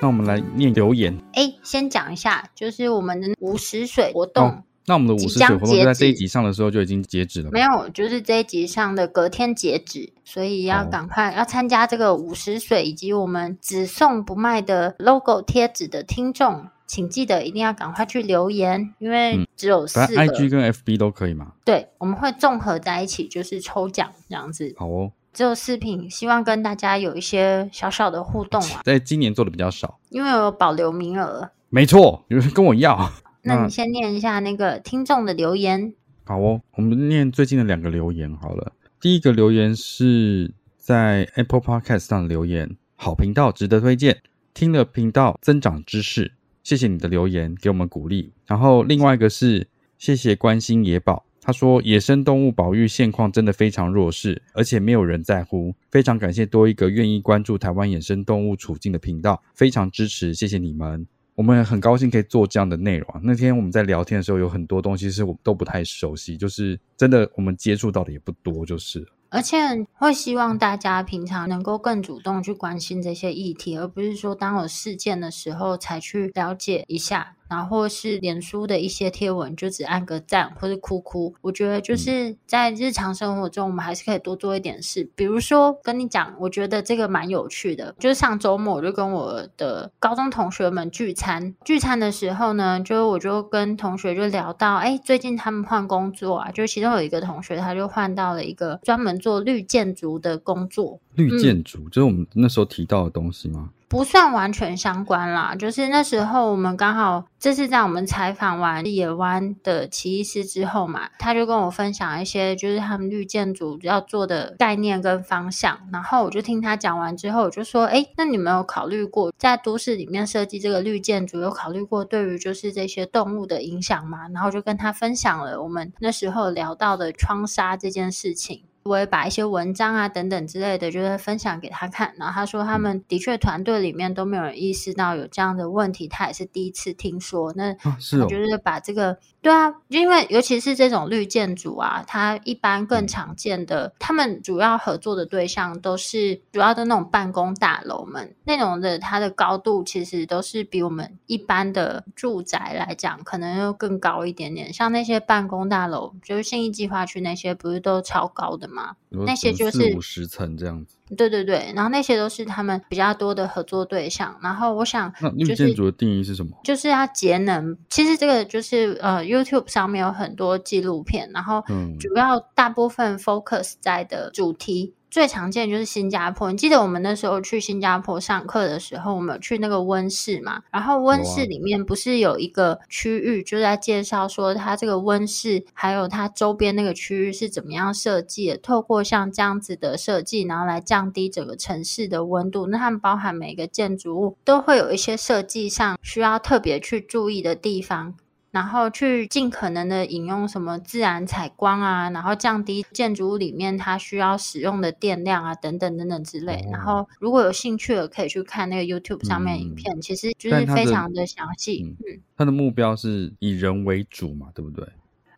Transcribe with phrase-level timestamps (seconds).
[0.00, 1.16] 那我们来念留言。
[1.34, 4.62] 哎，先讲一下，就是我们的五十水活动、哦。
[4.86, 7.50] 那我们的五十水活动就在这一集上的时候就已经截止了。
[7.52, 20.14] 没有，就是这一集上的隔天截止，所以要赶快要参加这个五十水以及我们只送不卖的 logo 贴纸的听众，请记得一定要赶快去留言，因为只有四个。
[20.14, 21.52] 嗯、IG 跟 FB 都可以嘛？
[21.64, 24.74] 对，我们会综合在一起，就是抽奖这样子。
[24.78, 25.12] 好哦。
[25.32, 28.82] 只有视频，希望跟大家有一些小小的互动啊。
[28.84, 31.50] 在今年做的比较少，因为有保留名额。
[31.68, 33.10] 没错，有人跟我要。
[33.42, 35.94] 那你先念一下那个听众的留言。
[36.24, 38.72] 好哦，我们念最近的两个留言好了。
[39.00, 44.20] 第一个留言是在 Apple Podcast 上留言，好频道值得推荐，
[44.52, 46.32] 听了频道增长知识，
[46.62, 48.32] 谢谢你的留言，给我们鼓励。
[48.46, 51.24] 然后另外一个是谢谢关心野保。
[51.50, 55.74] 他说：“野生动物保育现况真的非常弱势，而且没有人在乎。
[55.90, 61.04] 非常感谢多一个愿意关注台湾野生动物处境的频道，非常支持，谢谢你们。
[61.34, 63.20] 我们很高兴可以做这样的内容。
[63.24, 69.04] 那天我们在聊天的时候，有很多东西是我们都不太熟悉，就是真的我们接触到的也不多，就是。
[69.30, 69.56] 而且
[69.94, 81.34] 会希望大家平常能够更主动去关心这些议题，而不是说当有事件的时候才去了解一下。”然后是脸书的一些贴文，就只按个赞或者哭哭。
[81.40, 85.10] 我觉得就是在日常生活中，我们还是可以多做一点事。
[85.16, 87.92] 比如说跟你讲，我觉得这个蛮有趣的。
[87.98, 101.00] 就是上周末我就跟我的高中同学们聚餐，聚餐的时候呢，就我就跟同学就聊到，哎，最近他们换工作啊，就其中有一个同学他就换到了一个专门做绿建筑的工作。
[101.14, 103.70] 绿建筑，嗯，就是我们那时候提到的东西吗？
[103.90, 124.28] 不算完全相关啦，就是那时候我们刚好这是在我们采访完野湾的奇异师之后嘛，他就跟我分享一些就是他们绿建筑要做的概念跟方向，然后我就听他讲完之后，我就说，哎，那你们有考虑过在都市里面设计这个绿建筑，有考虑过对于就是这些动物的影响吗？
[124.32, 128.62] 然后就跟他分享了我们那时候聊到的窗纱这件事情。
[128.82, 132.14] 我也把一些文章啊等等之类的，就是分享给他看。
[132.18, 137.52] 然后他说，他们的确团队里面都没有人意识到有这样的问题，他也是第一次听说。
[137.54, 137.76] 那
[138.20, 139.18] 我就是把这个。
[139.42, 154.70] 对啊，因为尤其是这种绿建筑啊，它一般更常见的，他们主要合作的对象都是主要的那种办公大楼们那种的，它的高度其实都是比我们一般的住宅来讲，可能又更高一点点。
[154.70, 158.94] 像那些办公大楼，就是信义计划区那些，不是都超高的吗？
[159.10, 160.96] 那些就是四五十层这样子。
[161.16, 164.38] 对对对，然后那些都是他们比较多的合作对象。
[164.42, 166.52] 然后我想，那绿建筑的定义是什么？
[166.62, 167.76] 就是要节能。
[167.88, 171.64] 其实这个就是呃，YouTube 上面有很多纪录片，然后
[171.98, 174.94] 主要大部分 focus 在的主题。
[175.10, 180.62] 最常见就是新加坡，你记得我们那时候去新加坡上课的时候，我们有去那个温室嘛？
[180.70, 192.68] 然后温室里面不是有一个区域，就在介绍说它这个温室还有它周边那个区域是怎么样设计的，透过像这样子的设计，然后来降低整个城市的温度。
[192.68, 198.14] 那它们包含每个建筑物都会有一些设计上需要特别去注意的地方。
[198.50, 206.66] 然后去尽可能的引用什么自然采光啊，然后降低建筑物里面它需要使用的电量啊，等等等等之类。
[206.72, 211.96] 然后如果有兴趣的，可以去看那个 YouTube 上面影片，嗯，其实就是非常的详细。
[212.06, 214.88] 嗯，它的目标是以人为主嘛，对不对？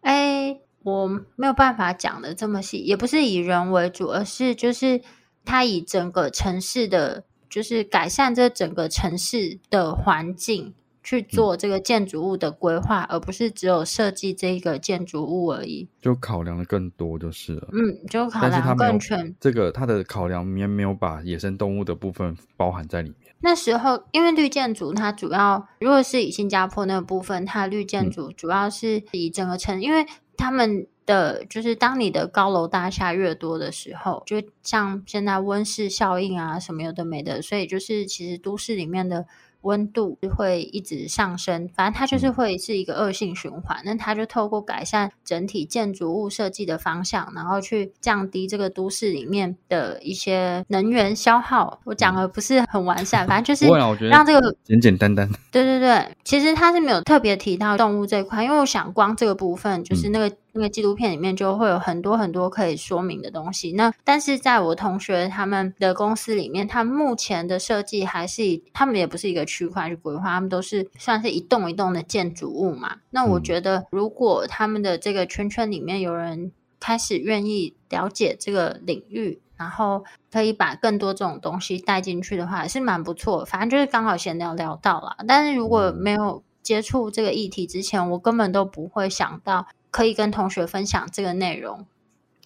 [0.01, 0.59] 哎。
[0.85, 1.07] 我
[1.37, 5.01] 没有办法讲的这么细，也不是以人为主，而是就是
[5.45, 10.75] 它以整个城市的，就是改善这整个城市的环境。
[11.05, 15.89] 去做这个建筑物的规划，嗯、而不是只有设计这一个建筑物而已。
[16.01, 17.69] 就考量的更多就是了。
[17.73, 19.35] 嗯，就考量更全。
[19.41, 23.35] 这个它的考量里面没有把野生动物的部分包含在里面。
[23.41, 30.07] 那时候，因为绿建筑它主要，如果是以新加坡那个部分，它绿建筑主要是以整个城，嗯、因为
[30.37, 39.27] 他们的就是当你的高楼大厦越多的时候，就像现在温室效应啊什么有的没的，所以就是其实都市里面的。
[39.63, 43.81] 温度会一直上升，反正它就是会是一个恶性循环。
[43.85, 51.81] 那它就透过改善整体建筑物设计的方向，然后去降低这个都市里面的一些能源消耗。
[51.85, 53.67] 我讲的不是很完善，反正就是
[54.09, 55.29] 让这个简简单单。
[55.51, 60.31] 对对对，其实它是没有特别提到动物这一块，因为我想光这个部分就是那个。
[60.55, 63.73] 嗯那个纪录片里面就会有很多很多可以说明的东西。
[63.73, 72.97] 那但是在我同学他们的公司里面，他们目前的设计还是以他们也不是一个区块去规划，他们都是算是一栋一栋的建筑物嘛。
[73.11, 83.45] 那我觉得，如果他们的这个圈圈里面有人开始愿意了解这个领域，然后可以把更多这种东西带进去的话，也是蛮不错。
[83.45, 85.17] 反正就是刚好闲聊聊到了。
[85.27, 89.67] 但是如果没有接触这个议题之前，我根本都不会想到。
[89.93, 91.87] 可以跟同学分享这个内容，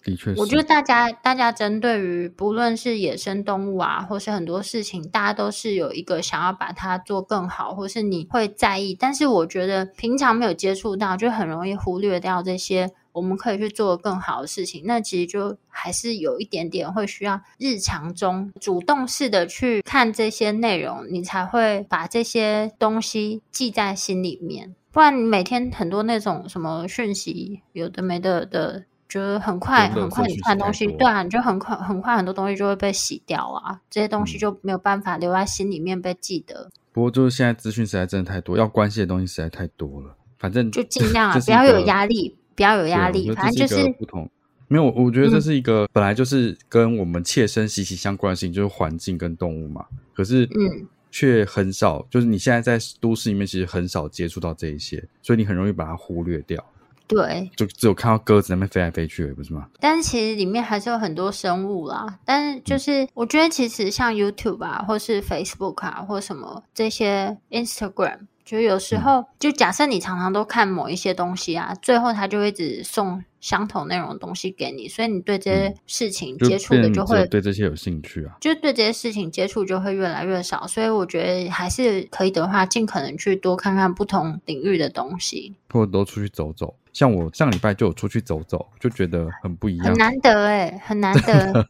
[0.03, 8.93] 的确，我觉得大家大家针对于不论是野生动物啊，或是很多事情，大家都是有一个想要把它做更好，或是你会在意。
[8.93, 14.83] 但是我觉得平常没有接触到，就很容易忽略掉这些我们可以去做更好的事情。
[14.85, 24.75] 那其实就还是有一点点会需要日常中主动式的去看这些内容，你才会把这些东西记在心里面。
[24.97, 36.63] 不然你每天很多那种什么讯息，有的没的的，就是很快很快你看东西，对啊，你就很快很快很多东西就会被洗掉啊，这些东西就没有办法留在心里面被记得。
[36.63, 40.15] 嗯、不过就是现在资讯实在真的太多，要关心的东西实在太多了。
[40.39, 43.29] 反正就尽量啊， 不要有压力，不要有压力。
[43.35, 44.27] 反正就是不同，
[44.67, 49.85] 没有，我觉得这是一个、嗯、本来就是跟我们切身息息相关的事情，就是环境跟动物嘛。
[50.15, 50.87] 可是嗯。
[51.11, 56.63] 却很少，就是你现在在都市里面，其实很少接触到这一些，所以你很容易把它忽略掉。
[57.07, 59.69] 对，就只有看到鸽子在那边飞来飞去，不是吗？
[59.79, 62.19] 但是其实里面还是有很多生物啦。
[62.25, 68.19] 但是就是我觉得，其实像 YouTube 啊，或是 Facebook 啊，或什么这些 Instagram。
[68.43, 80.65] 就有时候，就假设你常常都看某一些东西啊，最后它就会一直送相同内容的东西给你，所以你对这些事情接触的就会、对这些有兴趣啊，就对这些事情接触就会越来越少。
[80.67, 86.75] 所以我觉得还是可以的话，尽可能去多看看不同领域的东西，或者多出去走走。
[86.93, 91.67] 像我上礼拜就有出去走走，就觉得很不一样， 很难得哎，很难得，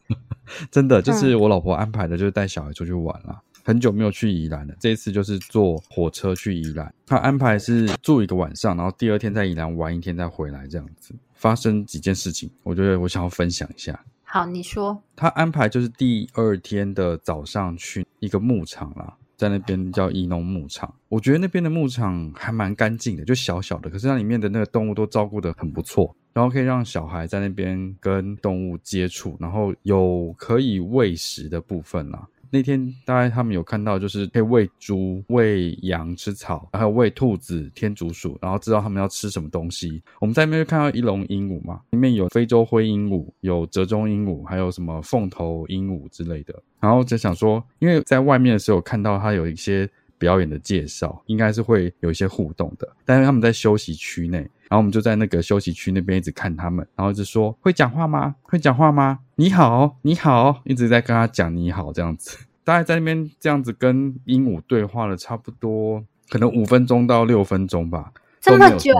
[0.70, 3.38] 真的就是我老婆安排的，就是带小孩出去玩了。
[3.62, 6.90] 很久没有去宜兰了，这一次就是坐火车去宜兰。
[7.06, 11.14] 他安排是住一个晚上，然后第二天在宜兰玩一天再回来，这样子。
[11.38, 14.04] 发生几件事情，我觉得我想要分享一下。
[14.24, 15.00] 好，你说。
[15.16, 20.92] 他安排就是第二天的早上去一个牧场啦，在那边叫伊农牧场。
[21.08, 32.26] 我觉得那边的牧场还蛮干净的，就小小的，可是那里面的那个动物都照顾得很不错，然后可以让小孩在那边跟动物接触，然后有可以喂食的部分啦。
[32.50, 40.02] 那天大概他们有看到，就是可以喂猪、喂羊吃草，还有喂兔子、天竺鼠，然后知道他们要吃什么东西。
[40.20, 46.54] 我们在那边就看到一笼鹦鹉嘛，里面有非洲灰鹦鹉、有折中鹦鹉，还有什么凤头鹦鹉之类的。
[46.80, 52.88] 然后就想说，因为在外面的时候看到它有一些表演的介绍，应该是会有一些互动的。
[53.04, 58.34] 但是他们在休息区内，然后我们就在那个休息区那边一直看他们，然后就说：“会讲话吗？
[58.42, 68.92] 会讲话吗？”你好，你好，一直在跟他讲你好这样子，大概在那边这样子跟鹦鹉对话了差不多，可能五分钟到六分钟吧，这么久，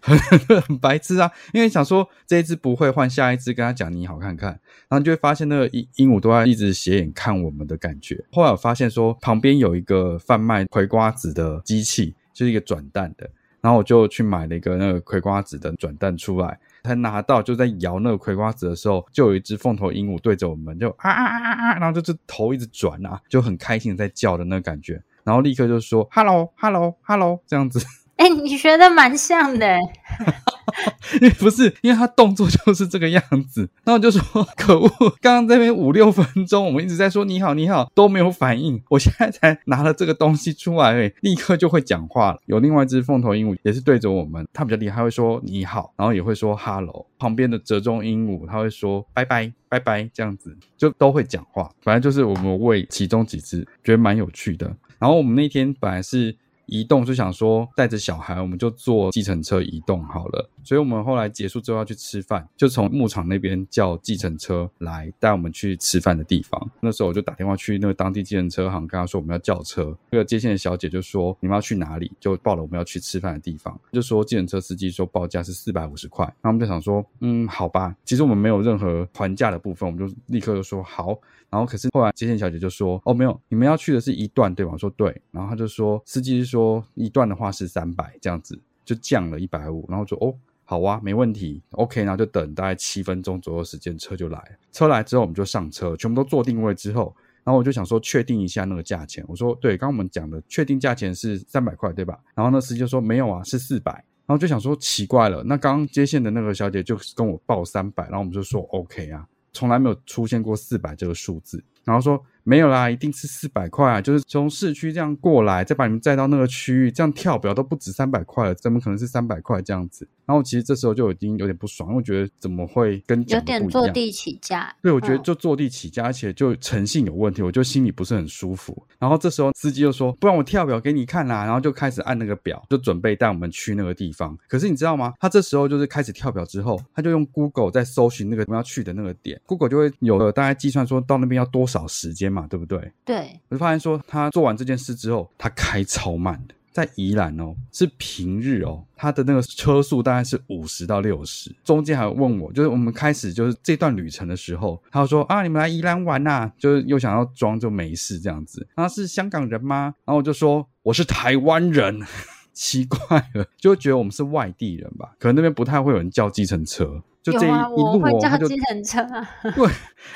[0.66, 1.30] 很白痴啊！
[1.52, 4.50] 因为想说这一只不会，换下一只跟他讲你好看看，
[4.88, 8.24] 然后你就会发现那个鹦鹦鹉都在一直斜眼看我们的感觉。
[8.32, 13.28] 后来我发现说旁边有一个贩卖葵瓜子的机器，就是一个转蛋的，
[13.60, 16.58] 然后我就去买了一个那个葵瓜子的转蛋出来。
[16.82, 27.84] 他拿到，就在摇那个葵瓜子的时候，就有一只凤头鹦鹉对着我们，就啊啊啊啊啊，然后就是头一直转啊，就很开心在叫的那个感觉，然后立刻就说 “hello hello hello” 这样子，
[28.16, 29.78] 哎、你学的蛮像的。
[31.38, 42.40] 不是，因为他动作就是这个样子，然后我就说可恶，刚刚这边五六分钟，我们一直在说你好你好都没有反应，我现在才拿了这个东西出来，哎，立刻就会讲话了。
[42.46, 47.06] 有另外一只凤头鹦鹉也是对着我们，它比较厉害，会说你好，然后也会说哈喽。
[47.18, 51.70] 旁边的折中鹦鹉它会说拜拜拜拜这样子，就都会讲话。
[51.82, 54.66] 反正就是我们喂其中几只，觉得蛮有趣的。
[54.98, 56.36] 然后我们那天本来是。
[56.66, 60.50] 移动就想说带着小孩，我们就坐计程车移动好了。
[60.66, 66.70] 所以我们后来结束之后要去吃饭，就从牧场那边叫计程车来带我们去吃饭的地方。
[66.80, 69.96] 那时候我就打电话去那个当地计程车行，跟他说我们要叫车。
[70.10, 72.10] 那个接线的小姐就说你们要去哪里？
[72.18, 73.80] 就报了我们要去吃饭的地方。
[73.92, 76.26] 就说计程车司机说报价是四百五十块。
[76.42, 77.94] 那我们就想说，嗯，好吧。
[78.04, 81.16] 其实我们没有任何还价的部分，我们就立刻就说好。
[81.48, 84.72] 然后可是后来接线小姐就说，哦，没有，你们要去的是一段对吧？
[84.72, 85.22] 我说对。
[85.30, 89.86] 然后他就说司机是说一段的话是三百这样子，就降了一百五。
[89.88, 90.34] 然后就哦。
[90.68, 94.58] 好啊，没问题，OK，然后就等大概七分钟左右时间，车就来。
[94.72, 99.24] 车来之后，我们就上车，全部都坐定位之后，然后我就想说确定一下那个价钱。
[99.28, 102.18] 我说对，刚刚我们讲的确定价钱是三百块，对吧？
[102.34, 103.92] 然后那司机就说没有啊，是四百。
[104.26, 111.62] 然后就想说奇怪了，那刚刚接线的那个小姐就跟我报三百，然后我们就说 OK 啊，从来没有出现过四百这个数字。
[111.84, 114.00] 然后说没有啦，一定是四百块啊！
[114.00, 120.08] 就是从市区这样过来，再把你们载到那个区域，这样跳表都不止三百块了，怎么可能是三百块这样子？
[120.26, 123.24] 然后其实这时候就已经有点不爽，因为我觉得怎么会跟？
[123.28, 124.74] 有点坐地起价。
[124.82, 128.86] 对，我觉得就坐地起价，而且就诚信有问题，我就心里不是很舒服。
[128.98, 134.36] 然后这时候司机就说：“不然我跳表给你看啦。”然后就开始按那个表，就准备带我们去那个地方。
[134.48, 135.14] 可是你知道吗？
[135.20, 142.92] 他这时候就是开始跳表之后，他就用 Google 在搜寻那个我们要去的那个点，Google 就会有了大概计算说到那边要多少时间嘛，对不对？
[143.04, 159.94] 对，我就发现说，他做完这件事之后，他开超慢的，在宜兰哦，是平日哦，他的那个车速大概是五十到六十，中间还问我，就是我们开始就是这段旅程的时候，他说啊，你们来宜兰玩呐、啊，就是又想要装就没事这样子，他是香港人吗？
[160.04, 161.98] 然后我就说我是台湾人，
[162.52, 167.02] 奇怪了，就觉得我们是外地人吧，可能那边不太会有人叫计程车。
[167.22, 169.00] 就这一,啊、一路哦，叫计程车。
[169.00, 169.66] 啊， 对，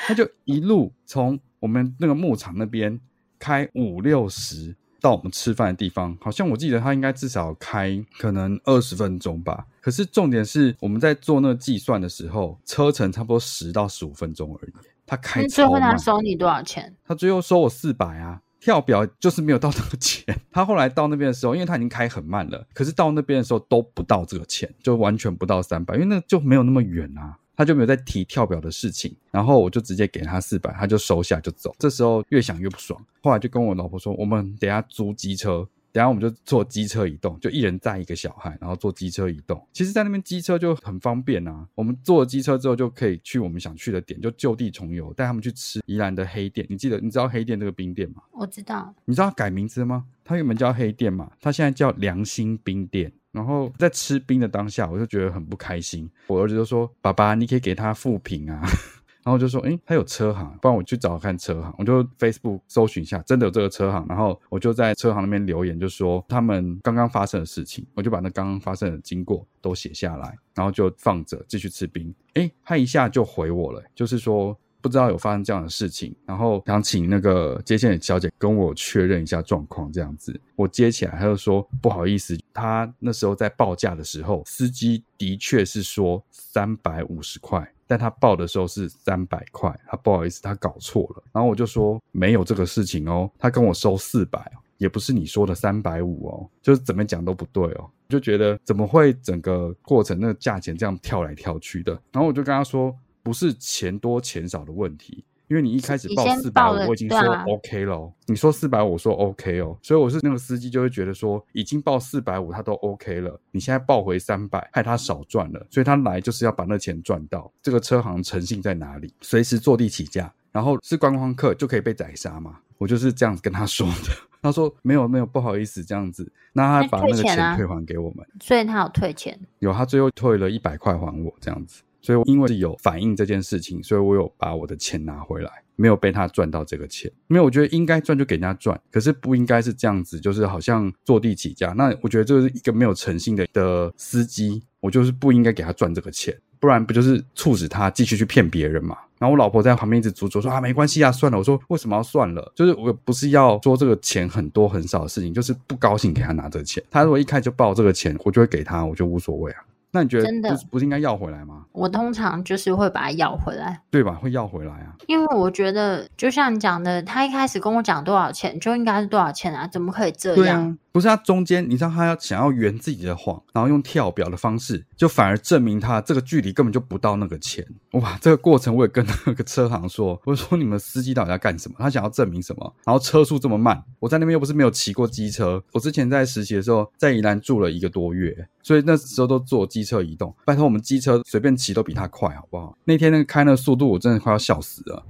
[0.06, 3.00] 他就一路从我们那个牧场那边
[3.38, 9.66] 开五六十到我们吃饭的地方，好像我记得他应该至少开可能二十分钟吧。
[9.80, 14.73] 可是重点是我们在做那个计算的时候，车程差不多十到十五分钟而已。
[15.07, 16.95] 他开最后他收你多少钱？
[17.04, 18.40] 他最后收我四百啊。
[18.61, 31.76] 跳表就是没有到那个钱，他后来到那边的时候，因为他已经开很慢了，可是到那边的时候都不到这个钱，就完全不到三百，因为那就没有那么远啊，他就没有再提跳表的事情，然后我就直接给他四百，他就收下就走。
[31.78, 35.68] 这时候越想越不爽，后来就跟我老婆说，我们等下租机车。
[35.92, 39.60] 等下我们就坐机车移动，就一人载一个小孩，然后坐机车移动。
[39.72, 41.66] 其实，在那边机车就很方便啊。
[41.74, 46.64] 我们坐了机车之后，就可以去我们想去的点，就就地重游，带他们去吃宜兰的黑店。
[46.70, 48.22] 你记得，你知道黑店这个冰店吗？
[48.32, 48.94] 我知道。
[49.04, 50.06] 你知道他改名字吗？
[50.24, 53.12] 它原本叫黑店嘛，它现在叫良心冰店。
[53.32, 56.10] 然后在吃冰的当下，我就觉得很不开心。
[56.26, 58.60] 我儿子就说：“爸爸，你可以给他负评啊。
[59.22, 61.75] ”然后就说，诶，他有车行，不然我去找看车行。
[61.76, 64.04] 我就 Facebook 搜寻一下，真的有这个车行。
[64.08, 72.12] 然后我就在车行那边留言，就说他们刚刚发生的事情，我就把那刚刚发生的经过都写下来，然后就放着继续吃冰。
[72.34, 80.38] 诶，他一下就回我了，就是说不知道有发生这样的事情，然后想请那个接线的小姐跟我确认一下状况，这样子。
[80.56, 87.70] 我接起来，他就说不好意思，他那时候在报价的时候，司机的确是说三百五十块。
[87.87, 91.25] 但他报的时候是三百块，他不好意思，他搞错了。
[91.32, 94.40] 然后我就说没有这个事情哦，他跟我收四百，
[94.78, 97.90] 也不是你说的三百五哦，就是怎么讲都不对哦。
[98.08, 101.92] 就觉得怎么会整个过程那个价钱这样跳来跳去的。
[102.12, 102.96] 然后我就跟他说，
[103.30, 105.25] 不是钱多钱少的问题。
[105.46, 108.00] 因为你一开始报四百五，我已经说 OK 了。
[108.00, 113.40] 啊、你说四百五，我说 OK 哦，所以我是那个司机就会觉得说，已经报四百五，他都 OK 了。
[113.52, 117.52] 你现在报回三百，害他少赚了，所以他来就是要把那钱赚到。
[117.62, 119.14] 这个车行诚信在哪里？
[119.20, 122.58] 随时坐地起价，然后是观光客就可以被宰杀嘛？
[122.78, 124.10] 我就是这样子跟他说的。
[124.42, 131.82] 他说没有没有，不好意思这样子，那他把那个钱退还给我们，所以他有退钱，有他最后退了一百块还我这样子。
[132.00, 137.11] 所以，因为是有反映这件事情，所以我有把我的钱拿回来，没有被他赚到这个钱。
[137.26, 141.73] 没有我觉得应该赚就给人家赚，可是不应该是这样子，就是好像坐地起价。
[141.76, 146.37] 那我觉得这是一个没有诚信的的司机，我就是不应该给他赚这个钱。
[146.59, 148.95] 不然不就是促使他继续去骗别人嘛？
[149.19, 151.38] 然后我老婆在旁边一直阻止说啊，没关系啊，算了。
[151.38, 152.52] 我说为什么要算了？
[152.54, 156.83] 就是我不是要说这个钱很多很少的事情，就是不高兴给他拿这个钱。
[156.90, 159.64] 他如果一开始就报这个钱，我就会给他，我就无所谓啊。
[159.92, 161.64] 那你觉得真的不是应该要回来吗？
[161.73, 164.14] 我通常就是会把它要回来，对吧？
[164.14, 170.78] 会要回来啊，因为我觉得就像你讲的，他一开始跟我讲多少钱就应该是多少钱啊，怎么可以这样？
[170.92, 177.64] 不是他中间，你知道他要想要圆自己的谎，然后用跳表的方式，就反而证明他这个距离根本就不到那个钱。
[177.92, 181.76] 哇，这个过程我也跟那个车行说，我说你们司机到底在干什么？
[181.78, 182.75] 他想要证明什么？
[182.85, 190.35] 然后车速这么慢，我在那边又不是没有骑过机车，我之前在实习的时候在宜兰住了一个多月，所以那时候都坐机车移动。
[190.44, 192.76] 拜托，我们机车随便骑都比他快，好不好？
[192.85, 195.04] 那天那个开那个速度，我真的快要笑死了。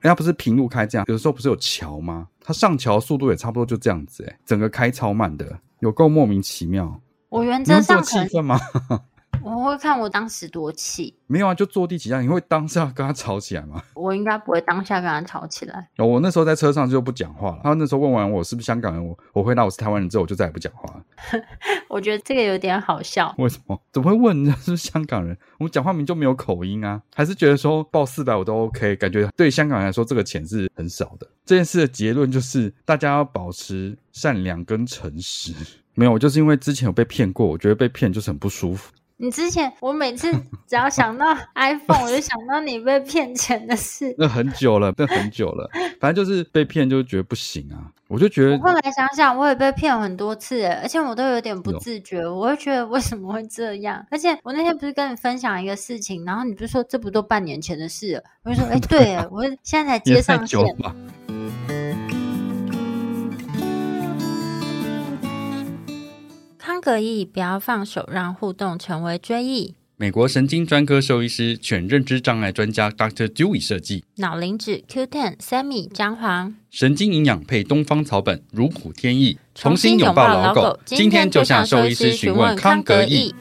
[0.00, 2.28] 人家不是平路开这样，有的时候不是有桥吗？
[2.48, 6.98] 他上桥速度也差不多就这样子，哎整个开超慢的，有够莫名其妙。
[7.28, 8.58] 我原则上气氛吗？
[9.40, 12.20] 我会看我当时多气，没有啊，就坐地起价。
[12.20, 13.80] 你会当下跟他吵起来吗？
[13.94, 15.88] 我应该不会当下跟他吵起来。
[15.96, 17.60] 我那时候在车上就不讲话了。
[17.62, 21.04] 他那时候问完我是不是香港人，我我回答我是台湾人之后，我就再也不讲话了。
[21.88, 23.32] 我觉得这个有点好笑。
[23.38, 23.80] 为什么？
[23.92, 25.36] 怎么会问人家是不是香港人？
[25.58, 28.96] 我们讲话明明就没有口音啊，还是觉得说报四百我都 OK？
[28.96, 31.26] 感觉对香港人来说这个钱是很少的。
[31.44, 35.54] 这件事的结论就是大家要保持善良跟诚实。
[35.94, 38.92] 没有，就是因为之前有被骗过，我觉得被骗就是很不舒服。
[39.20, 40.30] 你之前，我每次
[40.68, 44.14] 只要想到 iPhone，我就想到你被骗钱的事。
[44.16, 45.68] 那很久了，那很久了。
[46.00, 47.90] 反正就是被骗，就觉得不行啊。
[48.06, 52.24] 我就觉得，我后来想想，我也被骗很多次，而且我都有点不自觉。
[52.26, 54.06] 我会觉得为什么会这样？
[54.08, 58.22] 而且我那天不是跟你分享一个事情，然后你不是说这不都半年前的事了？
[58.44, 60.60] 我就说，哎，对，我现在才接上线。
[66.68, 69.74] 康格义，不要放手，让互动成为追忆。
[69.96, 73.26] 美国神经专科兽医师、犬认知障碍专家 Dr.
[73.26, 74.04] Dewey 设计。
[74.16, 76.54] 脑磷脂 Q10 Sammy 姜黄。
[76.68, 79.38] 神经营养配东方草本，如虎添翼。
[79.54, 83.34] 重新拥抱老狗，今天就向兽医师询问康格义。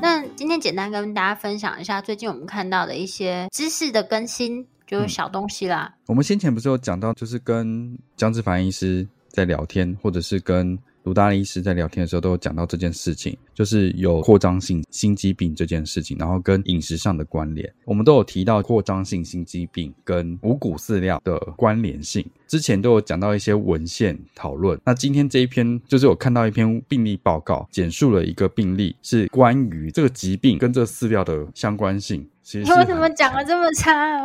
[0.00, 4.66] 那今天简单跟大家分享一下最近我们看到的一些知识的更新。
[4.92, 6.04] 就是小东西啦、嗯。
[6.08, 17.72] 我们先前不是有讲到，就是跟江志凡医师在聊天，或者是跟卢大力医师在聊天的时候，都有讲到这件事情，就是有扩张性心肌病这件事情，然后跟饮食上的关联。
[17.84, 24.78] 我们都有提到扩张性心肌病跟五谷饲料的关联性，之前都有讲到一些文献讨论。
[24.84, 32.24] 那今天这一篇就是我看到一篇病例报告，简述了一个病例，是关于这个疾病跟这个饲料的相关性。
[32.54, 34.24] 你为什么讲的这么差啊？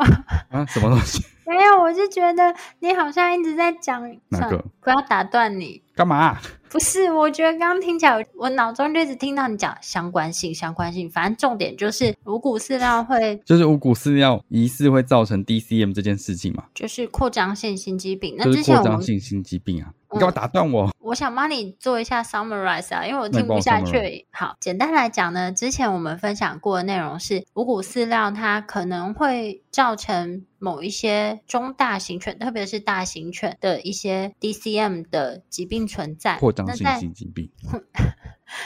[0.50, 1.24] 啊，什么东西？
[1.46, 4.58] 没有，我就觉得你好像一直在讲哪个？
[4.82, 5.82] 不要打断你。
[5.96, 6.42] 干嘛啊？
[6.78, 11.10] 不是，我觉得刚刚听起来，我脑中就一直听到你讲相关性，相关性。
[11.10, 16.66] 反正重点就是五谷饲料会， 就是五谷饲料疑似会造成 DCM 这件事情嘛？
[16.76, 18.36] 就是扩张性心肌病。
[18.38, 19.92] 那就是扩张性心肌病啊！
[20.14, 20.86] 你干嘛打断我？
[20.86, 24.28] 嗯，我想帮你做一下 summarize 啊，因为我听不下去。
[24.30, 36.38] 好，简单来讲呢，之前我们分享过的内容是五谷饲料它可能会造成某一些中大型犬，特别是大型犬的一些 DCM 的疾病存在。
[36.38, 37.50] 扩张性心肌病。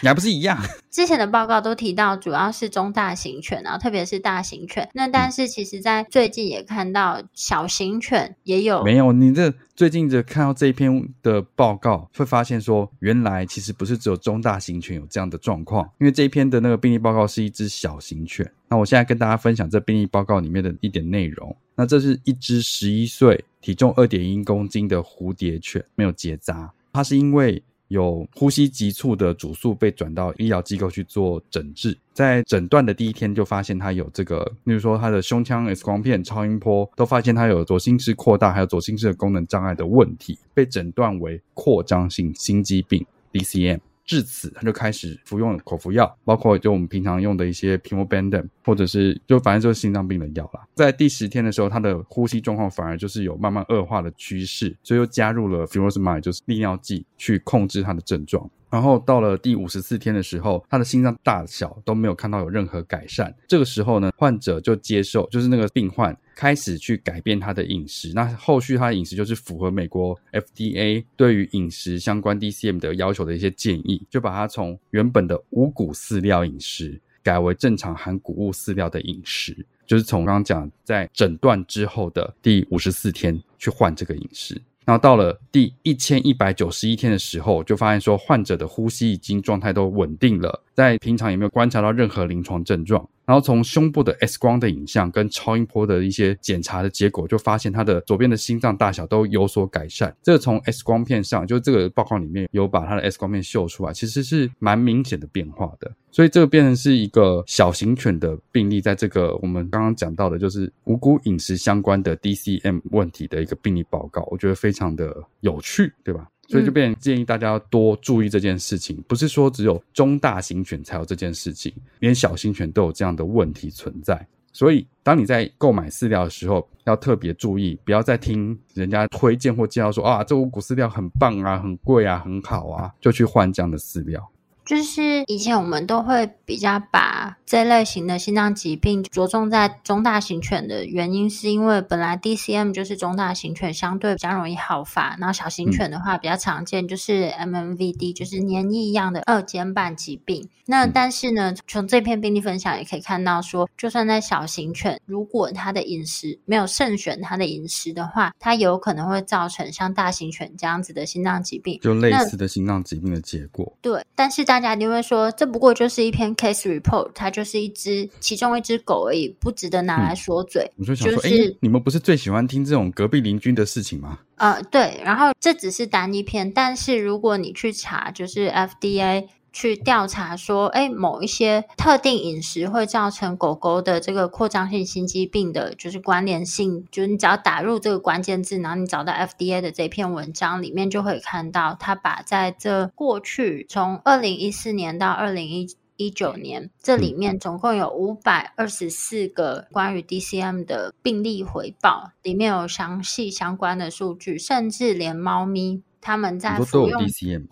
[0.03, 0.61] 你还不是一样？
[0.91, 4.87] 之前的报告都提到，主要是中大型犬，然后特别是大型犬。
[4.93, 8.83] 那但是其实，在最近也看到小型犬也有。
[8.83, 15.83] 没有，你这最近的看到这一篇的报告，会发现说，原来其实不是只有中大型犬有这样的状况。
[15.99, 18.49] 因为这一篇的那个病例报告是一只小型犬。
[18.67, 21.55] 那我现在跟大家分享这病例报告里面的一点内容。
[21.75, 26.71] 那这是一只十一岁、体重二点一公斤的蝴蝶犬，没有结扎。
[26.93, 27.63] 它是因为。
[27.91, 43.79] 有呼吸急促的主诉被转到医疗机构去做诊治，在诊断的第一天就发现他有这个，例如说他的胸腔 X 光片、超音波都发现他有左心室扩大，还有左心室的功能障碍的问题，被诊断为扩张性心肌病 （DCM）。
[44.11, 50.67] 至此，他就开始服用口服药，包括就我们平常用的一些 Pimobendan，或者是就反正就是心脏病的药啦。
[50.75, 58.49] 在第十天的时候，他的呼吸状况反而就是有慢慢恶化的趋势，所以又加入了 f u r o s m i d e 就是利尿剂去控制他的症状。
[58.69, 63.33] 然后到了第五十四天的时候，他的心脏大小都没有看到有任何改善。
[63.47, 68.11] 这个时候呢，患者就接受，就是那个病患开始去改变他的饮食。
[68.15, 84.59] 那后续他的饮食就是符合美国 FDA 对于饮食相关 DCM 的要求的一些建议，就把他从原本的五谷饲料饮食改为正常含谷物饲料的饮食，就是从刚刚讲在诊断之后的第五十四天去换这个饮食。
[84.83, 93.07] 然后到了第一千一百九十一天的时候，就发现说患者的呼吸已经状态都稳定了，在平常也没有观察到任何临床症状。
[93.31, 100.13] 然后从胸部的 X 光的影像跟超音波的一些检查的结果，就发现他的左边的心脏大小都有所改善。
[100.21, 105.89] 这个从 X 光片上，就这个报告里面有把他的 X 光片秀出来，其实是蛮明显的变化的。
[106.11, 116.27] 所以这个变成是一个小型犬的病例，在这个我们刚刚讲到的，就是无辜饮食相关的 DCM 问题的一个病例报告，我觉得非常的有趣，对吧？
[116.51, 124.27] 所以就变成建议大家要多注意这件事情，不是说只有中大型犬才有这件事情，连小型犬都有这样的问题存在。
[124.51, 134.29] 所以当你在购买饲料的时候，要特别注意，不要再听人家推荐或介绍说啊，这五谷饲料很棒啊，很贵啊，很好啊，就去换这样的饲料。
[134.65, 150.47] 就是以前我们都会比较把这类型的心脏疾病着重在中大型犬的原因，是因为本来 DCM 就是中大型犬相对比较容易好发，然后小型犬的话比较常见就是 MMVD，就是黏液样的二尖瓣疾病。
[150.65, 163.75] 那但是呢，从这篇病例分享也可以看到说，说就算在小型犬，如果它的饮食没有慎选它的饮食的话，它有可能会造成像大型犬这样子的心脏疾病，就类似的心脏疾病的结果。
[163.81, 170.69] 对，但是大家一定会说，这不过就是一篇 case report，它就是一只其中一只狗而已，不值得拿来说嘴。
[170.75, 174.19] 我、嗯、就想说，哎、就是，你们不是最喜欢听这种隔壁邻居的事情吗？
[174.35, 174.99] 呃，对。
[175.05, 179.27] 然后这只是单一篇，但是如果你去查，就是 FDA。
[179.51, 205.83] 去调查说，哎，某一些特定饮食会造成狗狗的这个扩张性心肌病的，就是关联性，就是你只要打入这个关键字，然后你找到 FDA 的这篇文章里面，就会看到他把在这过去从二零一四年到二零一九年，这里面总共有五百二十四个关于 DCM 的病例回报，里面有详细相关的数据，甚至连猫咪。
[206.01, 207.01] 他们在服用，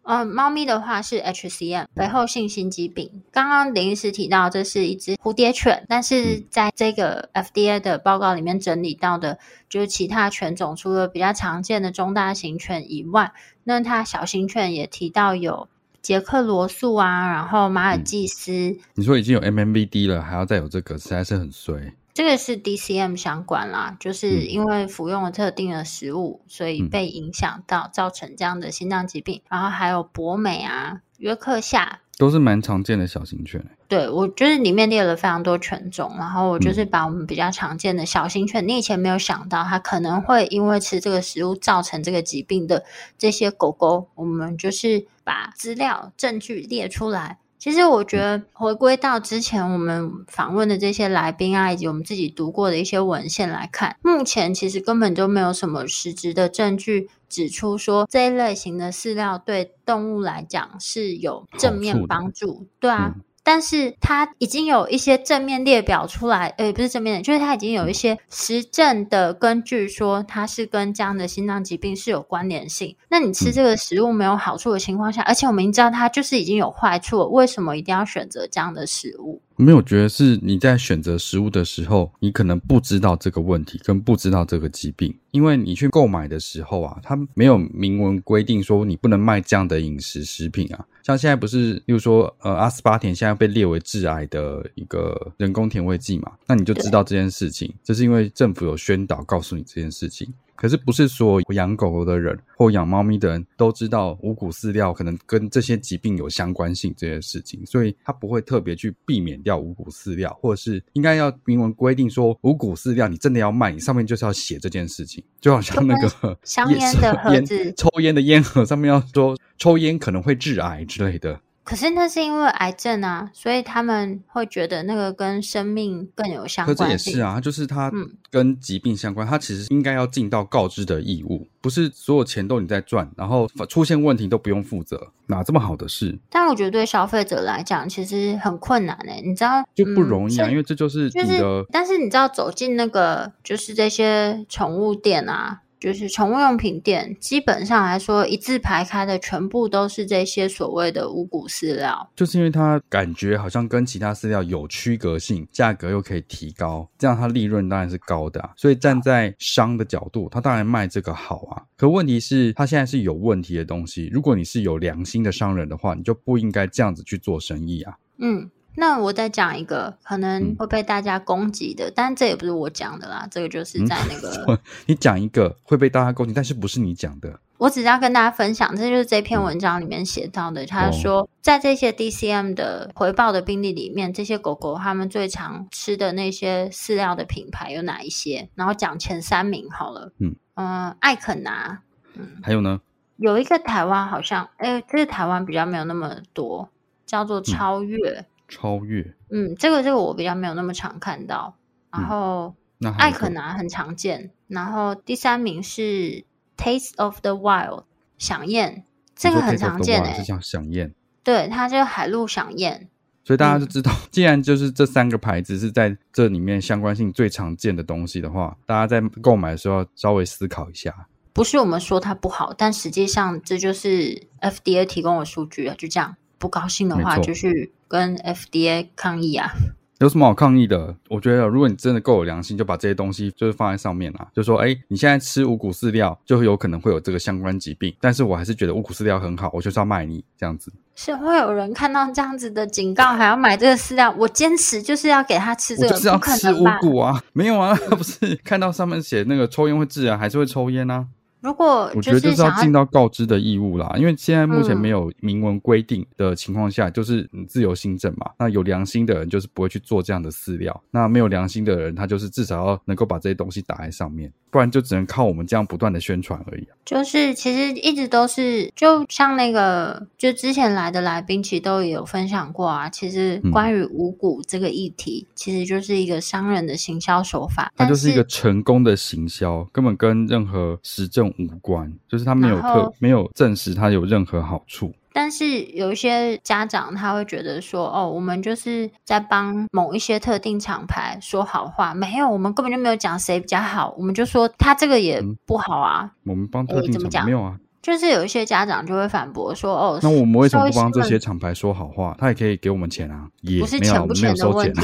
[0.04, 3.22] 嗯，猫咪的话是 HCM，肥厚性心肌病。
[3.32, 9.38] 刚刚林医师提到这是一只蝴蝶犬，但是在这个 FDA 的报告里面整理到的，
[9.70, 13.32] 就是其他犬种，除了比较常见的中大型犬以外，
[13.64, 15.70] 那它小型犬也提到有
[16.02, 18.52] 捷克罗素啊，然后马尔济斯。
[18.52, 18.80] 嗯。
[18.96, 21.94] 你说已经有 MMVD 了，还要再有这个，实在是很衰。
[22.14, 29.42] 这个是 DCM 相关啦，就是因为服用了特定的食物，嗯、所以被影响到，造成这样的心脏疾病。
[29.46, 33.66] 嗯、然后还有博美啊、约克夏，都是蛮常见的小型犬。
[33.88, 42.84] 对，我就是里面列了非常多犬种，然后我就是把我们比较常见的小型犬，嗯、你以前没有想到它可能会因为吃这个食物造成这个疾病的
[43.18, 47.38] 这些狗狗，我们就是把资料证据列出来。
[47.60, 63.14] 其实我觉得回归到之前我们访问的这些来宾啊，以及我们自己读过的一些文献来看，目前其实根本就没有什么实质的证据指出说这一类型的饲料对动物来讲是有正面帮助，对啊。
[63.16, 72.96] 嗯但是它已经有一些正面列表出来，呃，不是正面的，就是它已经有一些实证的根据，说它是跟这样的心脏疾病是有关联性。
[73.10, 79.42] 那你吃这个食物没有好处的情况下，而且我们已经知道它就是已经有坏处了，为什么一定要选择这样的食物？
[79.62, 90.86] 没有觉得是你在选择食物的时候，你可能不知道这个问题，跟不知道这个疾病，因为你去购买的时候啊，它没有明文规定说你不能卖这样的饮食食品啊。
[91.04, 100.32] 像现在不是，例如说，呃，阿斯巴甜现在被列为致癌的一个人工甜味剂嘛，那你就知道这件事情，这是因为政府有宣导告诉你这件事情。
[100.60, 121.40] 可是不是说养狗狗的人或养猫咪的人都知道五谷饲料可能跟这些疾病有相关性这些事情，所以他不会特别去避免掉五谷饲料，或者是应该要明文规定说五谷饲料你真的要卖，你上面就是要写这件事情，就好像那个 香烟的盒子、抽烟的烟盒上面要说抽烟可能会致癌之类的。
[121.70, 126.76] 可是那是因为癌症啊，所以他们会觉得那个跟生命更有相关。
[126.76, 127.92] 可这也是啊，就是它
[128.32, 136.18] 跟疾病相关，它、嗯、其实应该要尽到告知的义务，不是所有钱都你在赚，然后出现问题都不用负责，哪这么好的事？
[136.32, 141.66] 但我觉得对消费者来讲，其实很困难诶，你知道就不容易啊，嗯、因为这就是你的、就是。
[141.72, 145.62] 但是你知道走进那个就是这些宠物店啊。
[145.80, 152.10] 就是宠物用品店，基本上来说，一字排开的全部都是这些所谓的五谷饲料。
[152.16, 158.52] 就是因为它感觉好像跟其他饲料有区隔性，价格又可以提高，这样它利润当然是高的啊。
[158.58, 161.64] 所以站在商的角度，它当然卖这个好啊。
[161.78, 164.10] 可问题是，它现在是有问题的东西。
[164.12, 167.98] 如果你是有良心的商人的话，你就不应该这样子去做生意啊。
[168.18, 168.50] 嗯。
[168.76, 177.40] 那我再讲一个可能会被大家攻击的，嗯、但这也不是我讲的啦，这个就是在那个、 嗯、你讲一个会被大家攻击，但是不是你讲的。
[177.58, 180.64] 我只是要跟大家分享，这就是这篇文章里面写到的。
[180.64, 188.48] 嗯、他说，在这些 DCM 的回报的病例里面，这些狗狗它们最常吃的那些饲料的品牌有哪一些？
[188.56, 190.14] 然后讲前三名好了。
[190.20, 191.82] 嗯嗯、呃，爱肯拿。
[192.14, 192.80] 嗯，还有呢？
[193.18, 196.70] 有一个台湾好像，哎，这个台湾比较没有那么多，
[197.06, 197.98] 叫做超越。
[198.20, 199.16] 嗯、超越。
[199.30, 201.56] 嗯，这个这个我比较没有那么常看到。
[201.92, 204.32] 然后，嗯、爱肯拿很常见。
[204.48, 206.26] 然后第三名是。
[206.62, 207.86] Taste of the Wild，
[208.18, 208.84] 响宴，
[209.16, 212.90] 这个很常见诶，是像饗宴，对，它叫海陆响宴，
[213.24, 221.08] 所以大家就知道，嗯，既然就是这三个牌子是在这里面相关性最常见的东西的话，大家在购买的时候要稍微思考一下。
[221.32, 229.52] 不是我们说它不好，但实际上这就是 FDA 提供的数据啊，就这样，不高兴的话就去跟 FDA 抗议啊。
[230.00, 230.96] 有什么好抗议的？
[231.10, 234.26] 我觉得，如果你真的够有良心，就把这些东西就是放在上面啦。
[234.34, 237.94] 就说，哎，你现在吃五谷饲料，就有可能会有这个相关疾病。
[238.00, 240.72] 但是我还是觉得五谷饲料很好，我就是要卖你这样子。
[240.96, 244.10] 是会有人看到这样子的警告，还要买这个饲料？
[244.18, 247.22] 我坚持就是要给他吃这个，就是要吃五谷啊！
[247.34, 251.08] 没有啊， 不是看到上面写那个抽烟会致癌，还是会抽烟啊？
[251.42, 258.30] 如果我觉得就是要尽到告知的义务啦，因为现在目前没有明文规定的情况下，就是你自由新政嘛。
[258.38, 266.68] 那有良心的人就是不会去做这样的饲料，那没有良心的人，他就是至少要能够把这些东西打在上面，不然就只能靠我们这样不断的宣传而已。
[266.86, 272.90] 就是其实一直都是，就像那个就之前来的来宾，其实都有分享过啊。
[272.90, 284.94] 其实关于五谷这个议题，嗯、其实就是一个商人的行销手法，它就是一个成功的行销，根本跟任何实证无关，就是它没有特没有证实它有任何好处。
[285.22, 296.10] 但是有一些家长他会觉得说，哦，我们就是在帮某一些特定厂牌说好话，没有，我们根本就没有讲谁比较好，我们就说他这个也不好啊。
[296.24, 297.58] 嗯、我们帮特定厂牌没有啊。
[297.82, 302.16] 就是有一些家长就会反驳说：“哦，那我们为什么不帮这些厂牌说好话？
[302.20, 304.82] 他也可以给我们钱啊，也不是钱不钱的问题，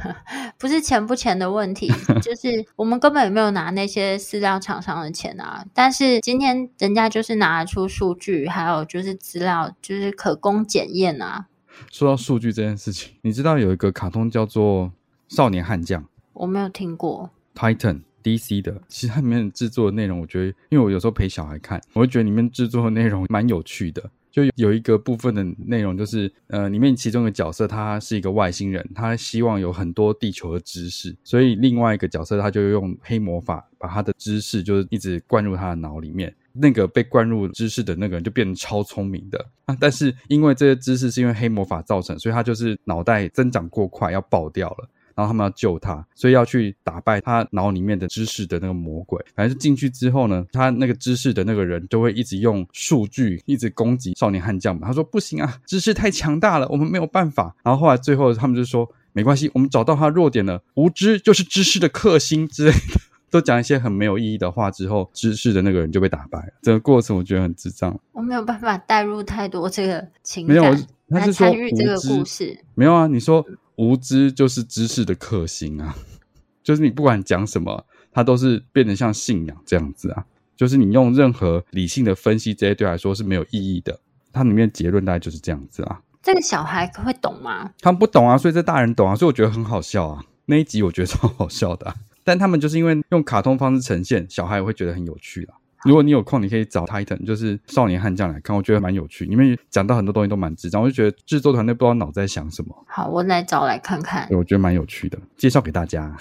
[0.58, 1.90] 不是钱不钱的问题，
[2.22, 5.64] 就 是我们根本也没有拿那些饲料厂商的钱啊。
[5.72, 11.46] 但是今天人家就是拿出数据，还有就是资料，就是可供检验啊。
[11.90, 14.92] 说到数据这件事情，你知道有一个卡通叫做
[15.34, 16.02] 《少年悍将》，
[16.34, 24.10] 我没有听过 Titan。” DC 的，其实它里面制作的内容，我觉得，因为我有时候陪小孩看，我会觉得里面制作的内容蛮有趣的。
[24.32, 36.34] 就有一个部分的内容，就是呃，里面其中一个角色他是一个外星人，他希望有很多地球的知识，所以另外一个角色他就用黑魔法把他的知识就是一直灌入他的脑里面。
[36.56, 44.88] 那个被灌入知识的那个人就变得超聪明的啊，但是因为这些知识是因为黑魔法造成，所以他就是脑袋增长过快要爆掉了。
[45.14, 49.24] 然后他们要救他，所以要去打败他脑里面的知识的那个魔鬼。
[49.34, 54.86] 反正进去之后呢，他那个知识的那个人就会一直用数据一直攻击少年悍将嘛。
[54.86, 57.54] 他说不行啊，知识太强大了，我们没有办法。
[57.62, 63.00] 然后后来最后他们就说没关系，我们找到他弱点了，无知就是知识的克星之类的，
[63.30, 66.52] 都讲一些很没有意义的话之后，知识的那个人就被打败了。
[66.62, 70.76] 整个过程我觉得很智障，我没有办法带入太多这个情感，没有，
[71.14, 73.44] 他是说参与这个故事，没有啊，你说。
[73.76, 75.96] 无知就是知识的克星啊，
[76.62, 80.24] 就是你不管讲什么，它都是变得像信仰这样子啊。
[80.54, 83.98] 就是你用任何理性的分析，这些对来说是没有意义的。
[84.32, 86.00] 它里面结论大概就是这样子啊。
[86.22, 87.68] 这个小孩会懂吗？
[87.80, 90.24] 他们不懂啊，所以这大人懂啊，所以我觉得很好笑啊。
[90.46, 95.58] 那一集我觉得超好笑的啊， 但他们就是因为用卡通方式呈现，小孩也会觉得很有趣啊。
[95.84, 99.26] 如果你有空，你可以找 Titan，就是少年悍将来看，我觉得蛮有趣。
[99.26, 102.74] 里面讲到很多东西都蛮智障，我就觉得制作团队不知道脑子在想什么。
[102.88, 104.26] 好，我来找来看看。
[104.28, 106.16] 对，我觉得蛮有趣的，介绍给大家。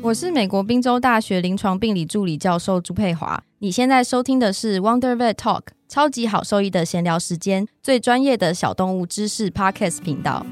[0.00, 3.42] 我是美国宾州大学临床病理助理教授朱佩华。
[3.58, 10.46] 你现在收听的是 Wonder Vet Talk，超级好兽医的闲聊时间，最专业的小动物知识 Podcast 频道。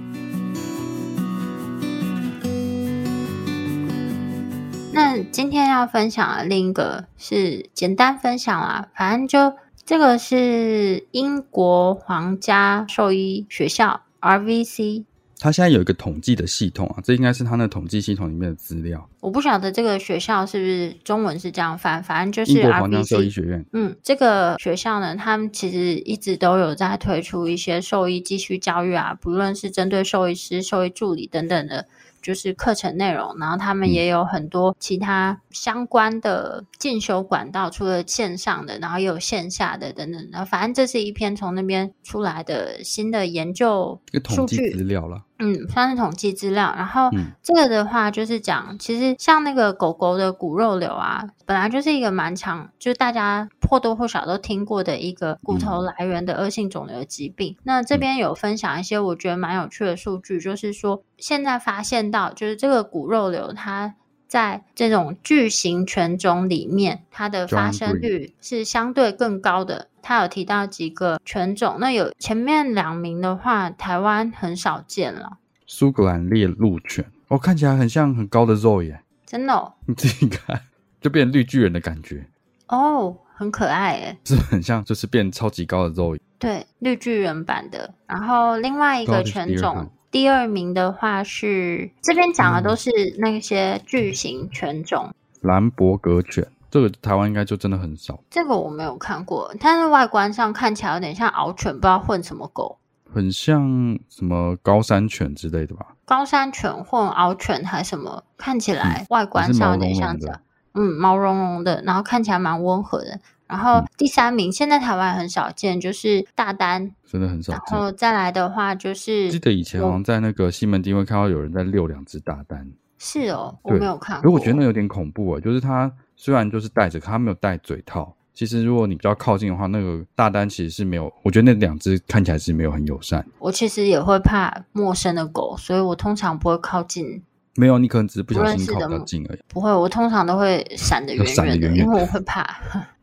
[4.95, 15.05] 那今天要分享的另一个是简单分享啦，反正就这个是英国皇家兽医学校 RVC，
[15.41, 19.09] 它现在有一个统计的系统啊，这应该是它那统计系统里面的资料。
[19.21, 23.65] 我不晓得这个学校是不是中文是这样翻，反正就是 RVC，英国皇家兽医学院。
[23.73, 31.87] 嗯，这个学校呢，他们其实一直都有在推出一些兽医继续教育啊，不论是针对兽医师、兽医助理等等的。
[32.23, 40.29] 就是课程内容，然后他们也有很多其他相关的进修管道，除了线上的，然后也有线下的等等。
[40.31, 45.25] 然后反正这是一篇从那边出来的新的研究数据资料了。
[45.45, 46.73] 嗯，算是统计资料。
[46.77, 47.11] 然后
[47.43, 57.57] 这个的话，就是讲，其实像那个狗狗的骨肉瘤啊，本来就是一个蛮强，就是大家或多或少都听过的一个骨头来源的恶性肿瘤疾病。
[57.59, 63.97] 嗯、那这边有分享一些我觉得蛮有趣的数据，就是说现在发现到，就是这个骨肉瘤它
[64.33, 69.89] 在这种巨型犬种里面，它的发生率是相对更高的。
[70.01, 75.37] 他有提到几个犬种，那有前面两名的话，台湾很少见了。
[75.67, 79.75] 苏格兰猎鹿犬，哦，看起来很像很高的肉耶，真的哦。
[79.85, 80.59] 你自己看，
[81.03, 82.25] 就变成绿巨人的感觉。
[82.69, 86.17] 哦，很可爱耶，是很像，就是变超级高的肉。
[86.39, 87.93] 对，绿巨人版的。
[88.07, 96.47] 然后另外一个犬种，第二名的话是这边讲的都是那些巨型犬种，兰博格犬。
[96.71, 102.79] 这个台湾应该就真的很少，这个我没有看过，但是外观上看起来有点像獒犬，不知道混什么狗，
[103.13, 105.95] 很像什么高山犬之类的吧？
[106.07, 108.25] 高山犬混獒犬还是什么？
[108.39, 110.41] 看起来外观上有点像这样，
[110.73, 113.21] 嗯，毛茸茸的，然后看起来蛮温和的。
[113.53, 117.63] 然后第三名，嗯、现在台湾很少见，就是大单，真的很少见。
[117.71, 122.67] 然后再来的话，就是记得以前好像在那个西门町会看到有人在遛两只大单，
[122.99, 124.31] 是哦，我没有看过。
[124.31, 125.93] 可我觉得那有点恐怖啊，就是它。
[126.15, 128.15] 虽然就是戴着，它没有戴嘴套。
[128.33, 131.13] 其实如果你比较靠近的话，那个大单其实是没有。
[131.25, 133.27] 我觉得那两只看起来是没有很友善。
[133.41, 137.21] 我其实也会怕陌生的狗，所以我通常不会靠近。
[137.57, 139.41] 没有，你可能只是不小心靠得近而已。
[139.49, 142.45] 不会，我通常都会闪得远远的，远远的，因为我会怕。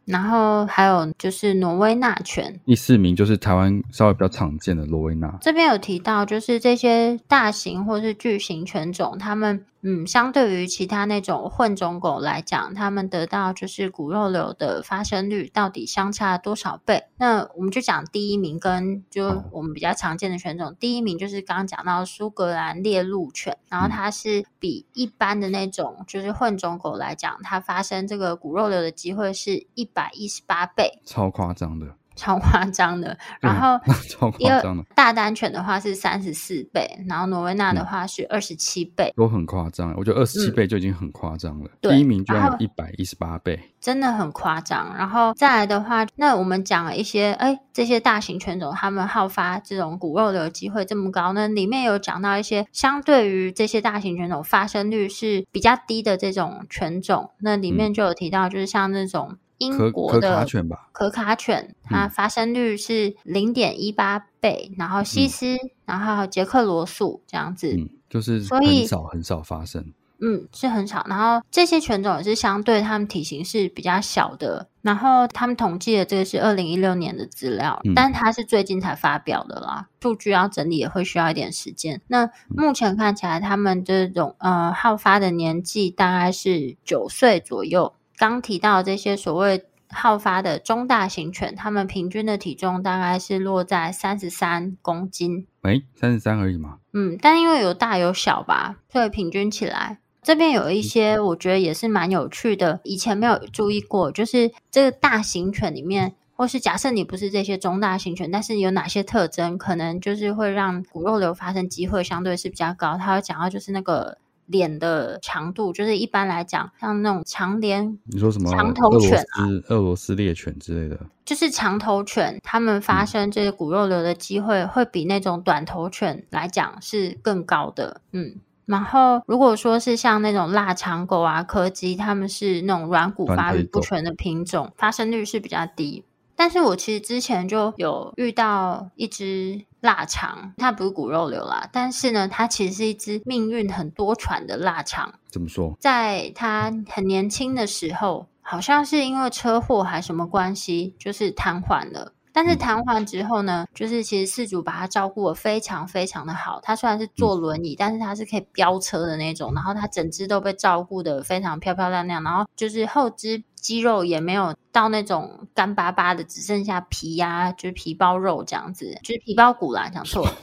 [0.09, 5.37] 然后还有就是挪威纳犬，第四名就是台湾稍微比较常见的挪威纳。
[5.39, 9.63] 这边有提到，就是这些大型或是巨型犬种，它们。
[9.81, 17.05] 嗯，相对于其他那种混种狗来讲，它们得到就是骨肉瘤的发生率到底相差多少倍？
[17.17, 31.95] 那我们就讲第一名跟就我们比较常见的犬种，哦、第一名就是刚刚讲到苏格兰猎鹿犬，然后它是比一般的那种就是混种狗来讲，它发生这个骨肉瘤的机会是一百一十八倍，超夸张的。
[32.19, 33.79] 超夸张的，然后
[34.37, 34.61] 第二
[34.93, 39.93] 大单犬的话是三十四倍，然后挪威纳的话是二十七倍，都很夸张。
[39.95, 41.69] 我觉得二十七倍就已经很夸张了。
[41.81, 44.93] 嗯、第一名居然有一百一十八倍，真的很夸张。
[44.97, 59.37] 然后再来的话，那我们讲了一些，哎，这些大型犬种它们好发这种骨肉瘤的机会这么高，那里面有讲到一些相对于这些大型犬种发生率是比较低的这种犬种，那里面就有提到，就是像那种。
[59.59, 71.05] 英国的可卡犬吧，可卡犬它发生率是零点一八倍，嗯、然后西施，嗯、然后杰克罗素这样子，嗯，就是所以很少很少发生，嗯，是很少。
[71.09, 82.01] 然后这些犬种也是相对它们体型是比较小的，然后他们统计的这个是二零一六年的资料，嗯、但它是最近才发表的啦，数据要整理也会需要一点时间。
[82.07, 87.93] 那目前看起来，他们这种呃好发的年纪大概是九岁左右。
[88.19, 95.47] 刚提到这些所谓好发的中大型犬，它们平均的体重大概是落在三十三公斤。
[95.61, 96.79] 诶，三十三而已嘛。
[96.91, 112.97] 嗯，但因为有大有小吧，所以平均起来，这边有一些我觉得也是蛮有趣的，以前没有注意过，就是这个大型犬里面，或是假设你不是这些中大型犬，但是有哪些特征可能就是会让骨肉瘤发生机会相对是比较高。
[112.97, 114.17] 他会讲到就是那个。
[114.49, 128.01] 脸的长度，就是一般来讲，像那种长脸，你说什么长头犬啊，俄罗斯猎犬之类的，就是长头犬，它们发生这些骨肉瘤的机会会比那种短头犬来讲是更高的。
[128.11, 128.35] 嗯，
[128.65, 136.03] 然后如果说是像那种腊肠狗啊、柯基，它们是那种软骨发育不全的品种，发生率是比较低。
[136.35, 145.13] 但是我其实之前就有遇到一只腊肠，它不是骨肉瘤啦，但是呢，它其实是一只命运很多舛的腊肠。
[145.29, 145.75] 怎么说？
[145.79, 152.13] 在它很年轻的时候，好像是因为车祸还是什么关系，就是瘫痪了。
[152.31, 156.59] 但是瘫痪之后呢，就是其实饲主把它照顾得非常非常的好。
[156.61, 159.53] 它虽然是坐轮椅，但是它是可以飙车的那种。
[159.55, 162.23] 然后它整只都被照顾得非常漂漂亮亮。
[162.23, 170.33] 然后就是后肢肌肉也没有到那种干巴巴的，只剩下皮呀、啊，就是皮包肉这样子，就是皮包骨啦，讲错了。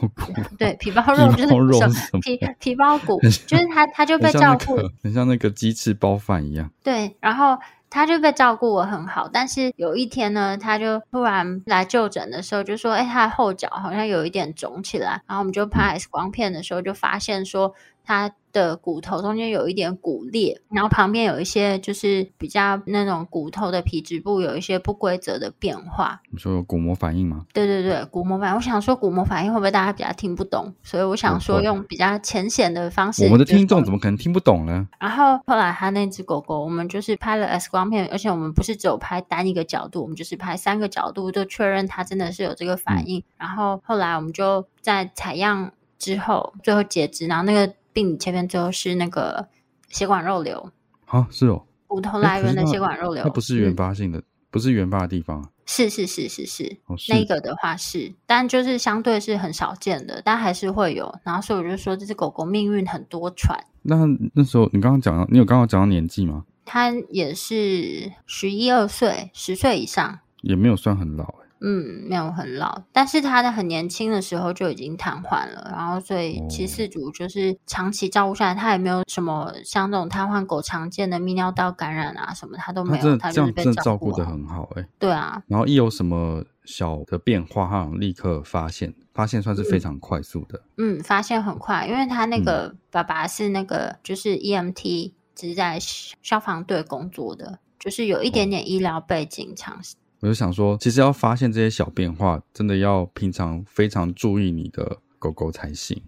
[0.59, 6.71] 对，皮包肉就是皮皮包骨，就是他他就被照顾，很像那个鸡翅包饭一样。
[6.83, 7.57] 对，然后。
[7.89, 17.73] 他就被照顾得很好，但是有一天呢，他就突然来就诊的时候就说：“哎，他的后脚好像有一点肿起来。”然后我们就拍 X 光片的时候就发现说，
[18.07, 26.23] 它的骨头中间有一点骨裂，然后旁边有一些就是比较那种骨头的皮质部有一些不规则的变化。
[26.31, 27.45] 你说有骨膜反应吗？
[27.53, 28.57] 对对对，骨膜反应。
[28.57, 30.73] 我想说骨膜反应会不会大家比较听不懂？
[30.83, 33.25] 所以我想说用比较浅显的方式。
[33.25, 34.89] 我们的听众怎么可能听不懂呢？
[35.01, 43.19] 然后后来他那只狗狗，我们就是拍了 X 光片，而且我们不是只有拍单一个角度，我们就是拍三个角度，就确认它真的是有这个反应。
[43.19, 47.71] 嗯、然后后来我们就在采样之后，最后截肢，然后那个。
[47.97, 49.49] 病理切片最后是那个
[49.89, 50.71] 血管肉瘤
[51.07, 61.11] 啊，是哦，骨头来源的血管肉瘤，它不是原发性的，嗯、不是原发的地方，是是是是是，哦、是那个的话是，但就是相对是很少见的，但还是会有。
[61.23, 63.59] 然后所以我就说，这只狗狗命运很多舛。
[63.81, 66.45] 那那时候你刚刚讲到，你有刚刚讲到年纪吗？
[66.67, 71.46] 它也是十一二岁，十岁以上，也没有算很老哎。
[71.61, 99.95] 嗯，没有很老，但是他在很年轻的时候就已经瘫痪了，然后所以其饲主就是长期照顾下来，他也没有什么像那种瘫痪狗常见的泌尿道感染啊什么，他都没有，他就是被照顾的很好，哎，对啊，然后一有什么小的变化，他立刻发现，发现算是非常快速的，嗯，嗯，发现很快，因为他那个爸爸是那个就是 EMT，只是在消防队工作的，就是有一点点医疗背景，长时。
[100.21, 106.01] 我就想说，其实要发现这些小变化，真的要平常非常注意你的狗狗才行。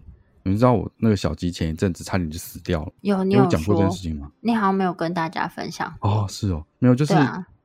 [0.43, 4.31] 你知道我那个小鸡前一阵子差点就死掉了，有你有讲过这件事情吗？
[4.39, 5.93] 你好像没有跟大家分享。
[6.01, 7.13] 哦，是哦，没有，就是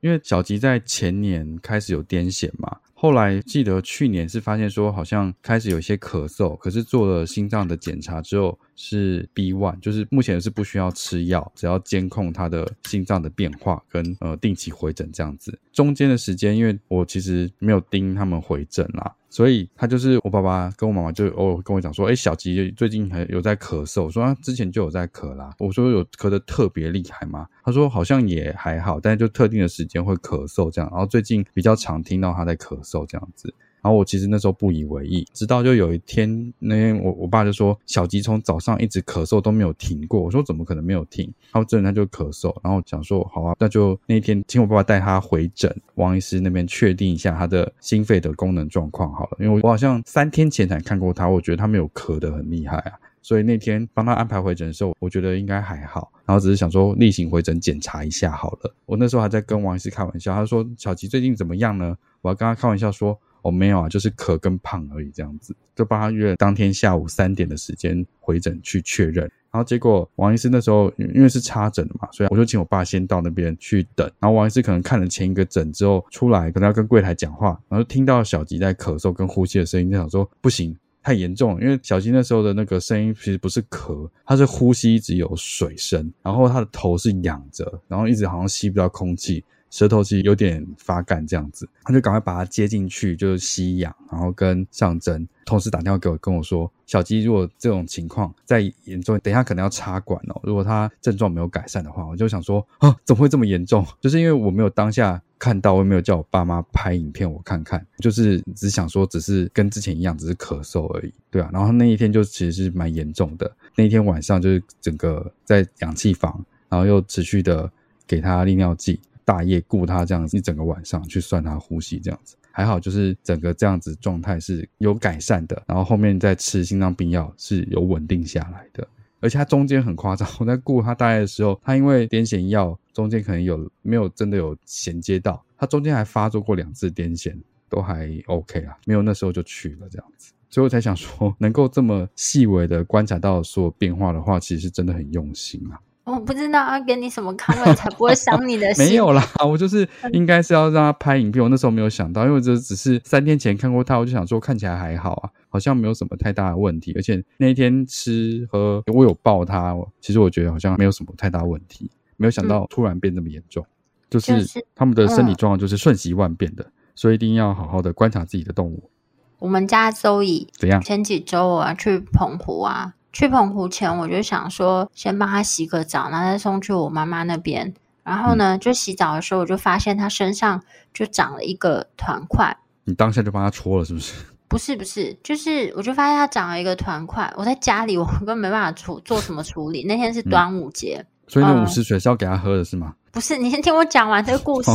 [0.01, 2.77] 因为小鸡在前年开始有癫痫嘛。
[3.05, 15.55] 后来记得去年是发现说好像开始有一些咳嗽，可是做了心脏的检查之后是 B one，就是目前是不需要吃药，只要监控他的心脏的变化跟呃定期回诊这样子。
[15.71, 19.13] 中间的时间，因为我其实没有盯他们回诊啦。
[19.35, 25.53] 所以他就是我爸爸跟我妈妈就偶尔跟我讲说，哎，小吉最近还有在咳嗽，我说他之前就有在咳啦。
[25.59, 27.45] 我说有咳的特别厉害吗？
[27.61, 30.89] 他说好像也还好，但是就特定的时间会咳嗽这样。
[30.89, 33.53] 然后最近比较常听到他在咳嗽这样子。
[33.85, 40.19] 然后我其实那时候不以为意，直到就有一天，那天我我爸就说小吉从早上一直咳嗽都没有停过。
[40.19, 41.31] 我说怎么可能没有停？
[41.51, 49.37] 然后这人他就咳嗽，然后想说好啊，那就那天请我爸爸带他回诊，王医师那边确定一下他的心肺的功能状况好了。
[49.39, 56.11] 因为我好像三天前才看过他，我觉得他没有咳得很厉害啊，所以那天帮他安排回诊的时候，我觉得应该还好。
[56.25, 58.73] 然后只是想说例行回诊检查一下好了。
[58.87, 61.95] 我那时候还在跟王医师开玩笑，他说小吉最近怎么样呢？
[62.23, 63.15] 我还跟他开玩笑说。
[63.45, 69.29] 我、哦、没有啊，就是咳跟胖而已，这样子就帮他约当天下午三点的时间回诊去确认。
[69.51, 74.09] 然后结果王医师那时候因为是插诊的嘛，所以我就请我爸先到那边去等。
[74.19, 81.61] 然后王医师可能看了前一个诊之后出来，可能要跟柜台讲话，然后听到小吉在咳嗽跟呼吸的声音，就想说不行，太严重了。
[81.61, 89.43] 因为小吉那时候的那个声音其实不是咳，他是呼吸一直有水声，然后他的头是仰着，然后一直好像吸不到空气。
[89.75, 95.27] 舌头其实有点发干，这样子，他就赶快把它接进去，就是吸氧，然后跟上针。
[95.43, 100.39] 同时打电话给我，跟我说，小鸡如果这种情况再严重，等一下可能要插管哦。
[100.43, 103.85] 如果他症状没有改善的话，我就想说啊，怎么会这么严重？
[103.99, 111.49] 就是因为我没有当下看到，我也没有叫我爸妈拍影片我看看，就是只想说，只是跟之前一样，只是咳嗽而已，对啊。
[111.51, 117.69] 然后那一天就其实是蛮严重的，那一天晚上就是整个在氧气房，然后又持续的
[118.07, 119.01] 给他利尿剂。
[119.25, 128.87] 大夜顾他这样子一整个晚上去算他呼吸这样子，还好就是整个这样子状态是有改善的，然后后面再吃心脏病药是有稳定下来的，
[129.19, 137.35] 而且他中间很夸张， 我在顾他大夜的时候，他因为癫痫药中间可能有没有真的有衔接到，他中间还发作过两次癫痫，
[137.67, 145.79] 都还 OK 啊，没有那时候就去了这样子，所以我才想说 能够这么细微的观察到所有变化的话，其实真的很用心啊。
[146.05, 148.85] 我不知道要给你什么康慰，才不会伤你的 心。
[148.85, 151.41] 没有啦，我就是应该是要让他拍影片。
[151.43, 156.93] 我那时候没有想到，因为这只是三天前看过他，我就想说看起来还好啊，好像没有什么太大的问题。
[156.95, 161.89] 而且那一天吃喝，我有抱他，其实我觉得好像没有什么太大问题。
[162.17, 163.67] 没有想到突然变这么严重，嗯、
[164.11, 168.91] 就是他们的身体状况就是瞬息万变的，所以一定要好好的观察自己的动物。
[169.39, 170.79] 我们家周乙怎样？
[170.81, 172.93] 前几周我要去澎湖啊。
[173.15, 177.73] 去澎湖前，我就想说先帮他洗个澡，然后再送去我妈妈那边。
[178.03, 180.61] 然后呢，嗯、就洗澡的时候，我就发现他身上
[180.93, 182.57] 就长了一个团块。
[182.83, 184.13] 你当下就帮他搓了，是不是？
[184.49, 187.33] 不是，不是，就是我就发现他长了一个团块。
[187.37, 189.85] 我在家里，我根本没办法处做什么处理。
[189.85, 192.93] 那天是端午节，嗯、所以那午时水是要给他喝的是吗？
[193.13, 194.71] 不是，你先听我讲完这个故事。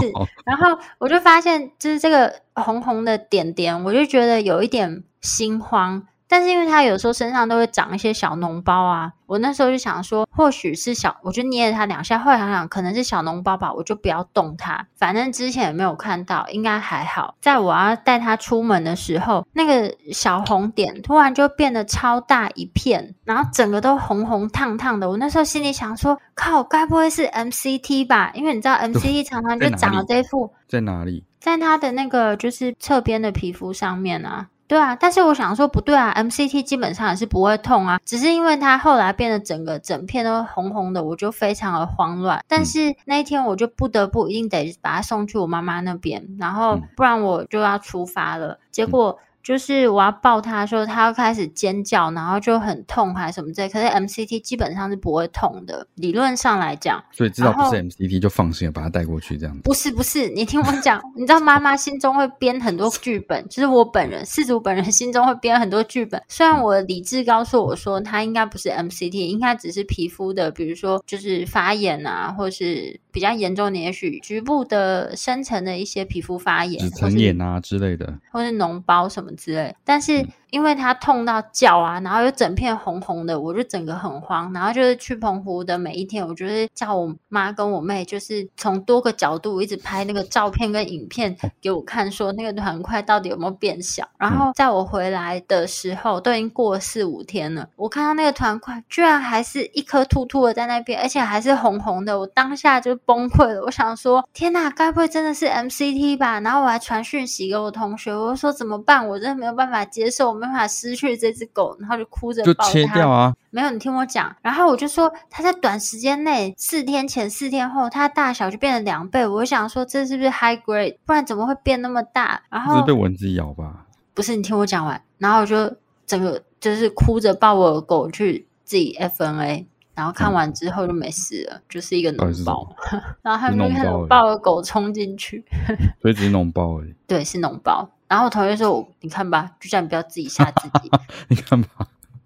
[0.46, 6.02] 然后我就发现，就是这个红红的点点，我就觉得有一点心慌。
[6.30, 17.34] 但是因为他有时候身上都会长一些小脓包啊，我那时候就想说，或许是小，我就捏了他两下，后来想想可能是小脓包吧，我就不要动它，反正之前也没有看到，应该还好。
[17.40, 25.10] 在我要带他出门的时候，那个小红点突然就变得超大一片，然后整个都红红烫烫的。
[25.10, 28.30] 我那时候心里想说，靠，该不会是 MCT 吧？
[28.34, 31.24] 因为你知道 MCT 常常就长了这一副，在哪里？
[31.40, 34.46] 在他的那个就是侧边的皮肤上面啊。
[34.70, 42.40] 对啊，但是我想说不对啊，MCT 基本上也是不会痛啊，只是因为它后来变得整个整片都红红的，我就非常的慌乱。
[42.46, 48.60] 但是那一天我就不得不一定得把它送去我妈妈那边，然后不然我就要出发了。
[48.70, 49.18] 结果。
[49.42, 53.68] 就是我要抱他的时候，他要开始尖叫，然后就很痛还是什么之类。
[53.68, 57.02] 可是 MCT 基本上是不会痛的，理论上来讲。
[57.10, 59.62] 所以知道不是 MCT 就放心了，把他带过去这样子。
[59.64, 66.22] 不是不是，你听我讲， 你知道妈妈心中会编很多剧本，就是我本人饲主本人心中会编很多剧本。
[66.28, 79.29] 虽然我的理智告诉我说他应该不是 MCT，应该只是皮肤的，比如说就是发炎啊，或是比较严重的，也许局部的深层的一些皮肤发炎、脂层炎啊之类的，或是脓包什么。
[79.36, 80.26] 之类，但是。
[80.50, 84.52] 因为他痛到叫啊，然后又整片红红的，我就整个很慌。
[84.52, 94.08] 然后就是去澎湖的每一天，我就是叫我妈跟我妹，就是从多个角度一直拍那个照片跟影片给我看，说那个团块到底有没有变小。
[94.18, 103.62] 然后在我回来的时候，都已经过了四五天了，我看到那个团块居然还是一颗突突的在那边，而且还是红红的，我当下就崩溃了。
[103.62, 106.40] 我想说，天呐，该不会真的是 MCT 吧？
[106.40, 109.06] 然后我还传讯息给我同学，我说怎么办？
[109.06, 110.39] 我真的没有办法接受。
[110.40, 112.64] 没办法失去这只狗，然后就哭着抱它。
[112.64, 113.34] 就切掉啊！
[113.50, 114.34] 没有，你听我讲。
[114.40, 119.26] 然后我就说，它在短时间内，四天前、四天后，它大小就变了两倍。
[119.26, 120.96] 我想说，这是不是 high grade？
[121.04, 122.42] 不然怎么会变那么大？
[122.48, 123.86] 然后是被蚊子咬吧？
[124.14, 125.00] 不是，你听我讲完。
[125.18, 125.76] 然后我就
[126.06, 132.66] 整个就是哭着抱我的狗去自己 FNA，然后看完之后就没事了，嗯、就是一个脓包。
[133.22, 135.44] 然后他们就看我抱着狗冲进去，
[136.00, 136.94] 所以只是脓包而已。
[137.06, 137.88] 对，是脓包。
[138.10, 140.90] 然后我同学说：“你看吧，就叫你不要自己吓自己。
[141.28, 141.68] 你看吧。”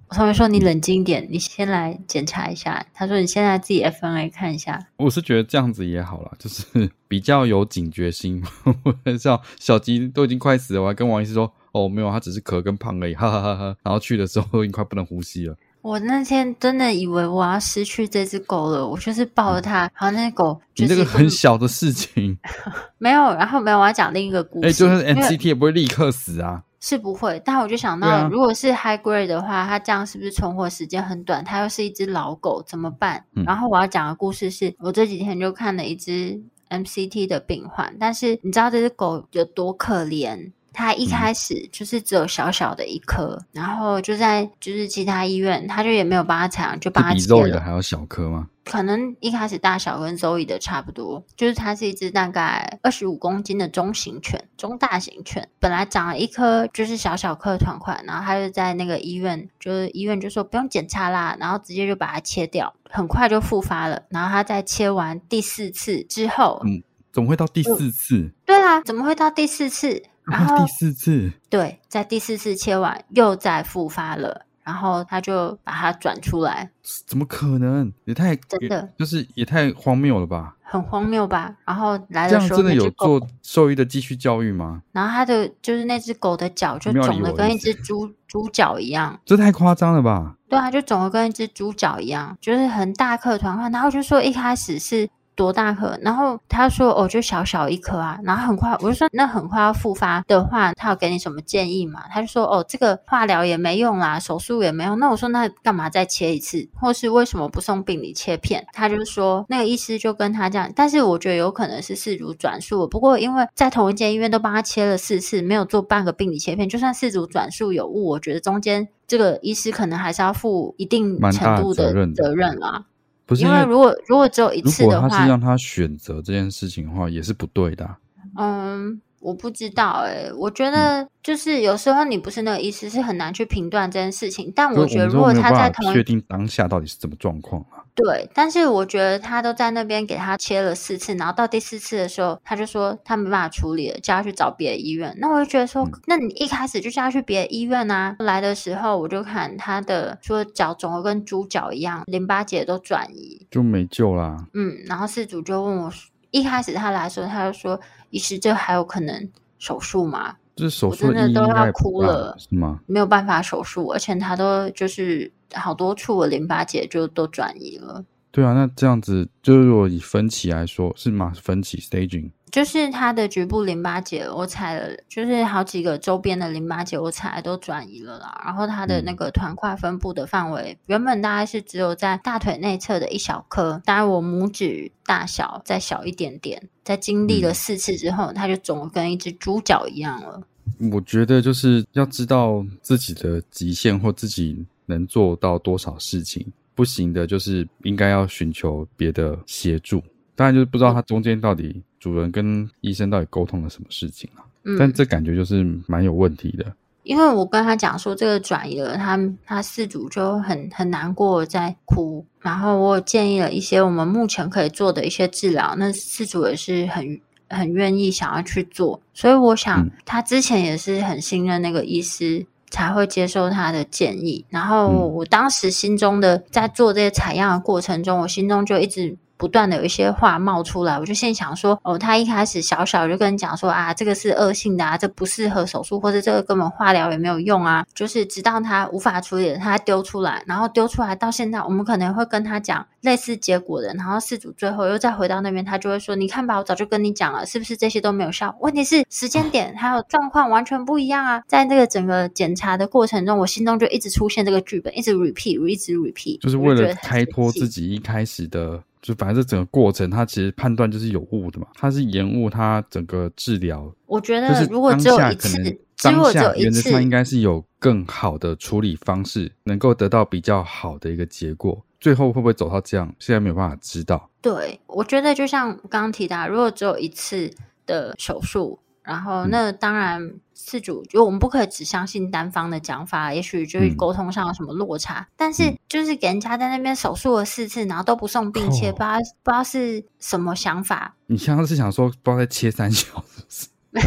[0.09, 6.65] 我同学说：“你冷静一点，你先来检查一下。”他说：“你现在自己 FNA 看一下。”我是觉得这样子也好啦，就是
[7.07, 8.43] 比较有警觉心。
[9.21, 13.77] 像小鸡都已经快死了，我还跟王医师说：“哦，没有，他只是咳跟胖而已。”哈哈哈哈。
[13.83, 15.55] 然后去的时候已经快不能呼吸了。
[15.85, 20.95] 我那天真的以为我要失去这只狗了，我就是抱着它，然后那只狗就是。
[20.95, 22.39] 你这个很小的事情。
[22.97, 24.67] 没有，然后没有，我要讲另一个故事。
[24.67, 26.63] 哎，就是 MCT 也不会立刻死啊。
[26.81, 31.45] 是不会，但我就想到，啊、如果是 High Grade 的话，它这样是不是存活时间很短？
[31.45, 33.23] 它又是一只老狗，怎么办？
[33.37, 40.51] 嗯、然后我要讲的故事是，我这几天就看了一只 MCT 的病患，但是你知道这只狗有多可怜？
[40.75, 47.21] 他一开始就是只有小小的一颗，嗯、然后就在就是其他医院，他就也没有帮他采样，就帮他切了。
[47.21, 48.49] 比 Zoe 的还要小颗吗？
[48.65, 55.47] 可能一开始大小跟 Zoe 的差不多，就是它是一只大概二十五公斤的中型犬，中大型犬。
[55.61, 64.03] 本来长了一颗就是小小颗团块，然后他就在那个医院，就是医院就说不用检查啦，然后直接就把它切掉，很快就复发了。
[64.09, 68.17] 然后他在切完第四次之后，嗯，怎么会到第四次？
[68.17, 70.03] 嗯、对啊，怎么会到第四次？
[70.25, 76.71] 然后第四次，对，在第四次切完又再复发了，然后他就把它转出来。
[77.07, 77.93] 怎么可能？
[78.07, 80.57] 也太真的，就是也太荒谬了吧？
[80.63, 81.55] 很荒谬吧？
[81.67, 84.83] 然后来的时候，这样真的有做兽医的继续教育吗？
[84.93, 90.35] 然后他的就是那只狗的脚就肿的跟一只猪猪脚一样，这太夸张了吧？
[90.49, 93.69] 对啊，就肿的跟一只猪脚一样，就是很大颗团块。
[93.69, 95.09] 然后就说一开始是。
[95.35, 95.99] 多大颗？
[96.03, 106.69] 然后他说：“哦，就小小一颗啊。”然后很快，我就说：“那很快要复发的话，他有给你什么建议吗？”他就说：“哦，这个化疗也没用啦，手术也没用。”那我说：“那干嘛再切一次？
[106.75, 112.87] 或是为什么不送病理切片？”他就说：“那个医师就跟他这样，但是我觉得有可能是饲主转述。
[112.89, 122.85] 不过因为在同一间医院都帮他切了四次，没有做半个病理切片，就算饲主转述有误，我觉得中间这个医师可能还是要负一定程度的责任啦。”
[123.27, 127.99] 不是因为如果如果只有一次的话，如果他是让他选择这件事情的话，也是不对的啊。
[128.37, 134.53] 嗯，我不知道欸，我觉得就是有时候你不是那个意思，是很难去评断这件事情。
[134.55, 137.81] 但我觉得如果他在同一，确定当下到底是什么状况啊？
[137.95, 145.17] 对，但是我觉得他都在那边给他切了四次，然后到第四次的时候，他就说他没办法处理了，叫他去找别的医院。
[145.19, 148.15] 那我就觉得说，嗯、那你一开始就叫他去别的医院啊。
[148.19, 154.45] 来的时候我就看他的说脚肿的跟猪脚一样，淋巴结都转移，就没救啦。
[154.53, 155.93] 嗯，然后事主就问我，
[156.35, 157.81] 一开始他来说，他就说，
[158.11, 160.35] 医师这还有可能手术吗？
[160.57, 162.81] 这手术真的都要哭了，是吗？
[162.87, 168.05] 没有办法手术，而且他都就是好多处的淋巴结就都转移了。
[168.35, 171.33] 对啊，那这样子就是如果以分歧来说，是吗？
[171.41, 172.33] 分歧 staging。
[172.51, 178.43] 就是它的局部淋巴结，我采了，就是好几个周边的淋巴结，我采都转移了啦。
[178.45, 186.61] 然后它的那个团块分布的范围，嗯、原本大概是只有在大腿内侧的一小颗，当然我拇指大小再小一点点。
[186.83, 190.43] 在经历了四次之后，它、嗯、就肿得跟一只猪脚一样了。
[190.91, 196.45] 我觉得就是要知道自己的极限或自己能做到多少事情，
[196.75, 200.03] 不行的，就是应该要寻求别的协助。
[200.35, 201.83] 当然就是不知道他中间到底。
[202.01, 204.45] 主人跟医生到底沟通了什么事情啊？
[204.65, 206.71] 嗯，但这感觉就是蛮有问题的。
[207.03, 212.23] 因为我跟他讲说这个转移了，他他四主就很很难过，在哭。
[212.41, 217.19] 然后我建议了一些我们目前可以做的一些治疗，那四主也是很
[217.49, 219.01] 很愿意想要去做。
[219.15, 222.45] 所以我想他之前也是很信任那个医师，
[222.75, 224.45] 才会接受他的建议。
[224.51, 229.17] 然后我当时心中的在做这些采样的过程中，我心中就一直。
[229.37, 248.55] 不断的有一些话冒出来，我就先想说，哦，他一开始小小就跟你讲说啊，这个是恶性的啊，这不适合手术，或者这个根本化疗也没有用啊，就是直到他无法处理了，他丢出来，然后丢出来到现在，我们可能会跟他讲类似结果的，然后事主最后又再回到那边，他就会说，你看吧，我早就跟你讲了，是不是这些都没有效？
[248.61, 258.83] 问题是时间点还有状况完全不一样啊，在这个整个检查的过程中，我心中就一直出现这个剧本，一直 repeat，一直 repeat，就是为了开脱自己一开始的。
[259.05, 263.95] 就反正这整个过程，他其实判断就是有误的嘛，他是延误他整个治疗。
[264.07, 271.85] 我觉得如果只有一次，当下原则上应该是有更好的处理方式，能够得到比较好的一个结果。
[272.01, 274.31] 最后会不会走到这样，现在没有办法知道。
[274.41, 277.51] 对，我觉得就像刚刚提到，如果只有一次
[277.85, 278.79] 的手术。
[279.05, 285.21] 然后，那当然，饲主就我们不可以只相信单方的讲法，也许就是沟通上有什么落差。
[285.21, 291.15] 嗯、但是，就是给人家在那边手术了四次，然后都不送病切，不知道不知道是什么想法。
[291.27, 293.69] 你刚刚是想说，不知道在切三小时？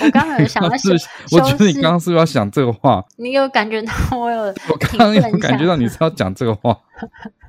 [0.00, 0.90] 我刚刚有想到是，
[1.32, 3.04] 我觉得你刚刚是不是要想这个话？
[3.16, 4.42] 你有感觉到我有？
[4.42, 6.78] 我刚刚有感觉到你是要讲这个话。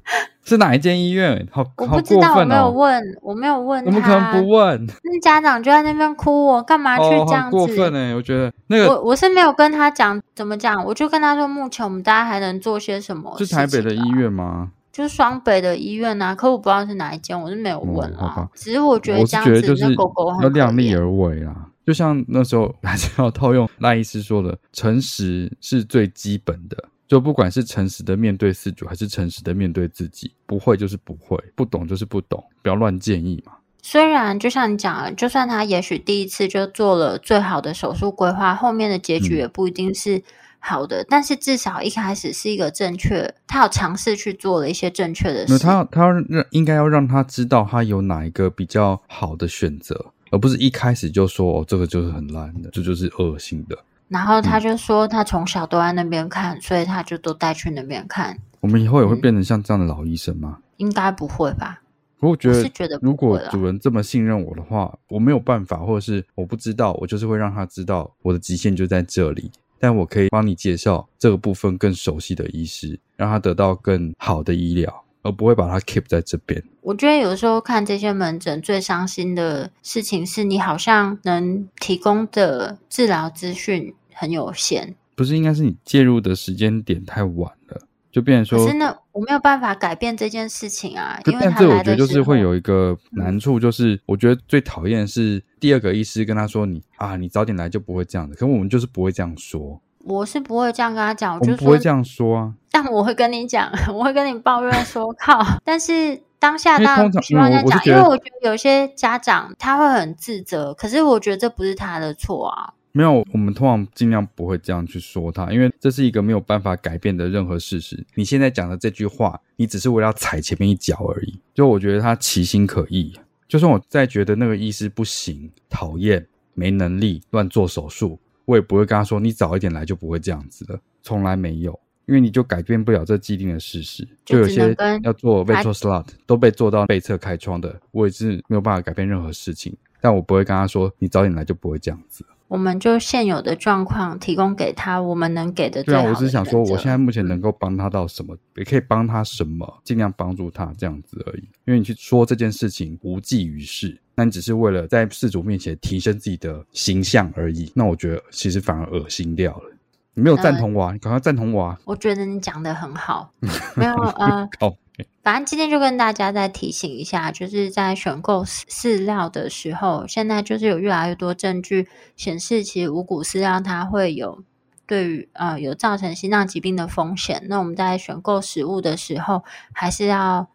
[0.43, 1.47] 是哪一间医院？
[1.51, 3.89] 好，我不知道，我没有问，我没有问他。
[3.89, 4.87] 我们可能不问。
[5.03, 7.55] 那家长就在那边哭，我干嘛去这样子？
[7.55, 8.15] 哦、过分哎！
[8.15, 13.35] 我觉得那个，我我是没有跟他讲怎么讲，我就跟他说，目前我们大家还能做些什么？
[13.37, 14.71] 是台北的医院吗？
[14.91, 18.49] 就是双北的医院啊，可我不知道是哪一间，我是没有问啊。
[18.55, 21.67] 只是我觉得这样子，就是狗狗要量力而为啊。
[21.85, 26.75] 就像那时候还是要套用赖医师说的，诚实是最基本的。
[27.09, 33.53] 就不管是诚实的面对事主，还是诚实的面对自己，不会就是不会，不懂就是不懂，不要乱建议嘛。
[33.81, 40.21] 虽然就像你讲的，就算他也许第一次就做了最好的手术规划，后面的结局也不一定是
[40.59, 45.57] 好的，嗯、但是至少一开始是一个正确，他有尝试去做了一些正确的事。
[45.57, 53.75] 他他要让应该要让他知道他有哪一个比较好的选择，而不是一开始就说哦，这个就是很烂的，这就是恶性的。
[54.09, 58.37] 然后他就说，他从小都在那边看，嗯、所以他就都带去那边看。
[58.59, 60.57] 我们以后也会变成像这样的老医生吗？
[60.57, 61.81] 嗯、应该不会吧？
[62.19, 69.49] 我觉得，觉得如果主人这么信任我的话，我没有办法，或者是我不知道，我就是会让他知道我的极限就在这里。
[69.79, 75.03] 但我可以帮你介绍这个部分更熟悉的医师，让他得到更好的医疗。
[75.21, 76.63] 而不会把它 keep 在这边。
[76.81, 84.95] 我觉得有时候看这些门诊最伤心的事情是，你好像能提供的治疗资讯很有限。
[85.15, 88.65] 不是，应该是你介入的时间点太晚了，就变成说。
[88.65, 91.19] 真的，我没有办法改变这件事情啊。
[91.25, 99.81] 因为但这我觉得就是会有一个难处，就是我觉得最讨厌的是第二个医师跟他说你：“啊，你早点来就不会这样子。”可是我们就是不会这样说。
[100.09, 102.53] 我是不会这样跟他讲，我就不会这样说啊。
[102.71, 105.39] 但我会跟你讲，我会跟你抱怨说靠。
[105.63, 112.73] 但是当下当然不希望这样讲，因为我觉得有些家长他会很自责，可是我觉得这不是他的错啊。
[112.91, 118.03] 没有，我们通常尽量不会这样去说他，因为这是一个没有办法改变的任何事实。
[118.15, 121.39] 你现在讲的这句话，你只是为了要踩前面一脚而已。
[121.53, 123.13] 就我觉得他其心可议，
[123.47, 128.17] 就算我再觉得那个医师不行、讨厌、没能力、乱做手术。
[128.49, 134.07] 我也不会跟他说，你早一点来就不会这样子了，从来没有，因为你就改变不了这既定的事实。
[134.25, 139.77] 就有些要做 vitro slot 都被做到背侧开窗的，我也是没有办法改变任何事情。
[140.01, 142.25] 但我不会跟他说，你早点来就不会这样子。
[142.47, 146.07] 我们就现有的状况提供给他，我们能给的最好的。
[146.07, 151.43] 对啊，我只是想说，我现在目前能够帮他到什么，嗯、也可以帮他什么，尽量帮助他这样子而已。
[151.65, 157.71] 因为你去说这件事情无济于事，那你只是为了在事主面前提升自己的形象而已。
[157.73, 159.71] 那我觉得其实反而恶心掉了。
[160.13, 161.79] 你没有赞同我、啊，呃、你赶快赞同我啊！
[161.85, 163.31] 我觉得你讲的很好，
[163.75, 164.49] 没有呃。
[164.59, 164.75] 哦
[165.23, 174.43] 反正今天就跟大家再提醒一下，就是在选购饲料的时候，现在就是有越来越多证据显示，其实五谷饲料它会有
[174.85, 177.43] 对于呃有造成心脏疾病的风险。
[177.47, 180.49] 那我们在选购食物的时候，还是要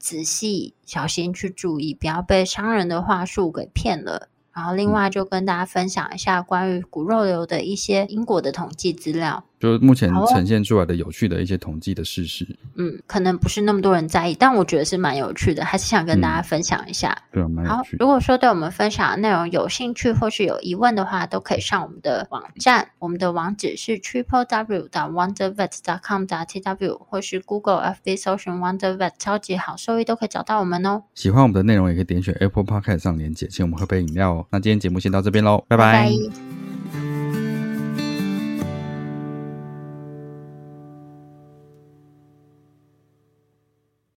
[0.00, 4.28] 仔细小心去注意，不要被商人的话术给骗了。
[4.52, 9.44] 然后另外就跟大家分享一下关于骨肉瘤的一些因果的统计资料。
[9.60, 12.46] 就是目前呈现出来的有趣的一些统计的事实，
[12.76, 17.14] 嗯，可能不是那么多人在意，但我觉得是蛮有趣的，还是想跟大家分享一下。
[17.32, 17.90] 嗯、对，蛮有趣。
[17.92, 31.02] 好，如果说对我们分享的内容有兴趣或是有疑问的话，都可以上我们的网站，我们的网址是 triple w 点 wondervet 点 com 点 tw，或是 Google FB 搜寻 Wondervet 超级好收益都可以找到我们哦。
[31.14, 34.46] 喜欢我们的内容，也可以点选 Apple Podcast 上连结，请我们喝杯饮料哦。
[34.50, 35.92] 那今天节目先到这边喽，拜拜。
[35.92, 36.69] 拜拜。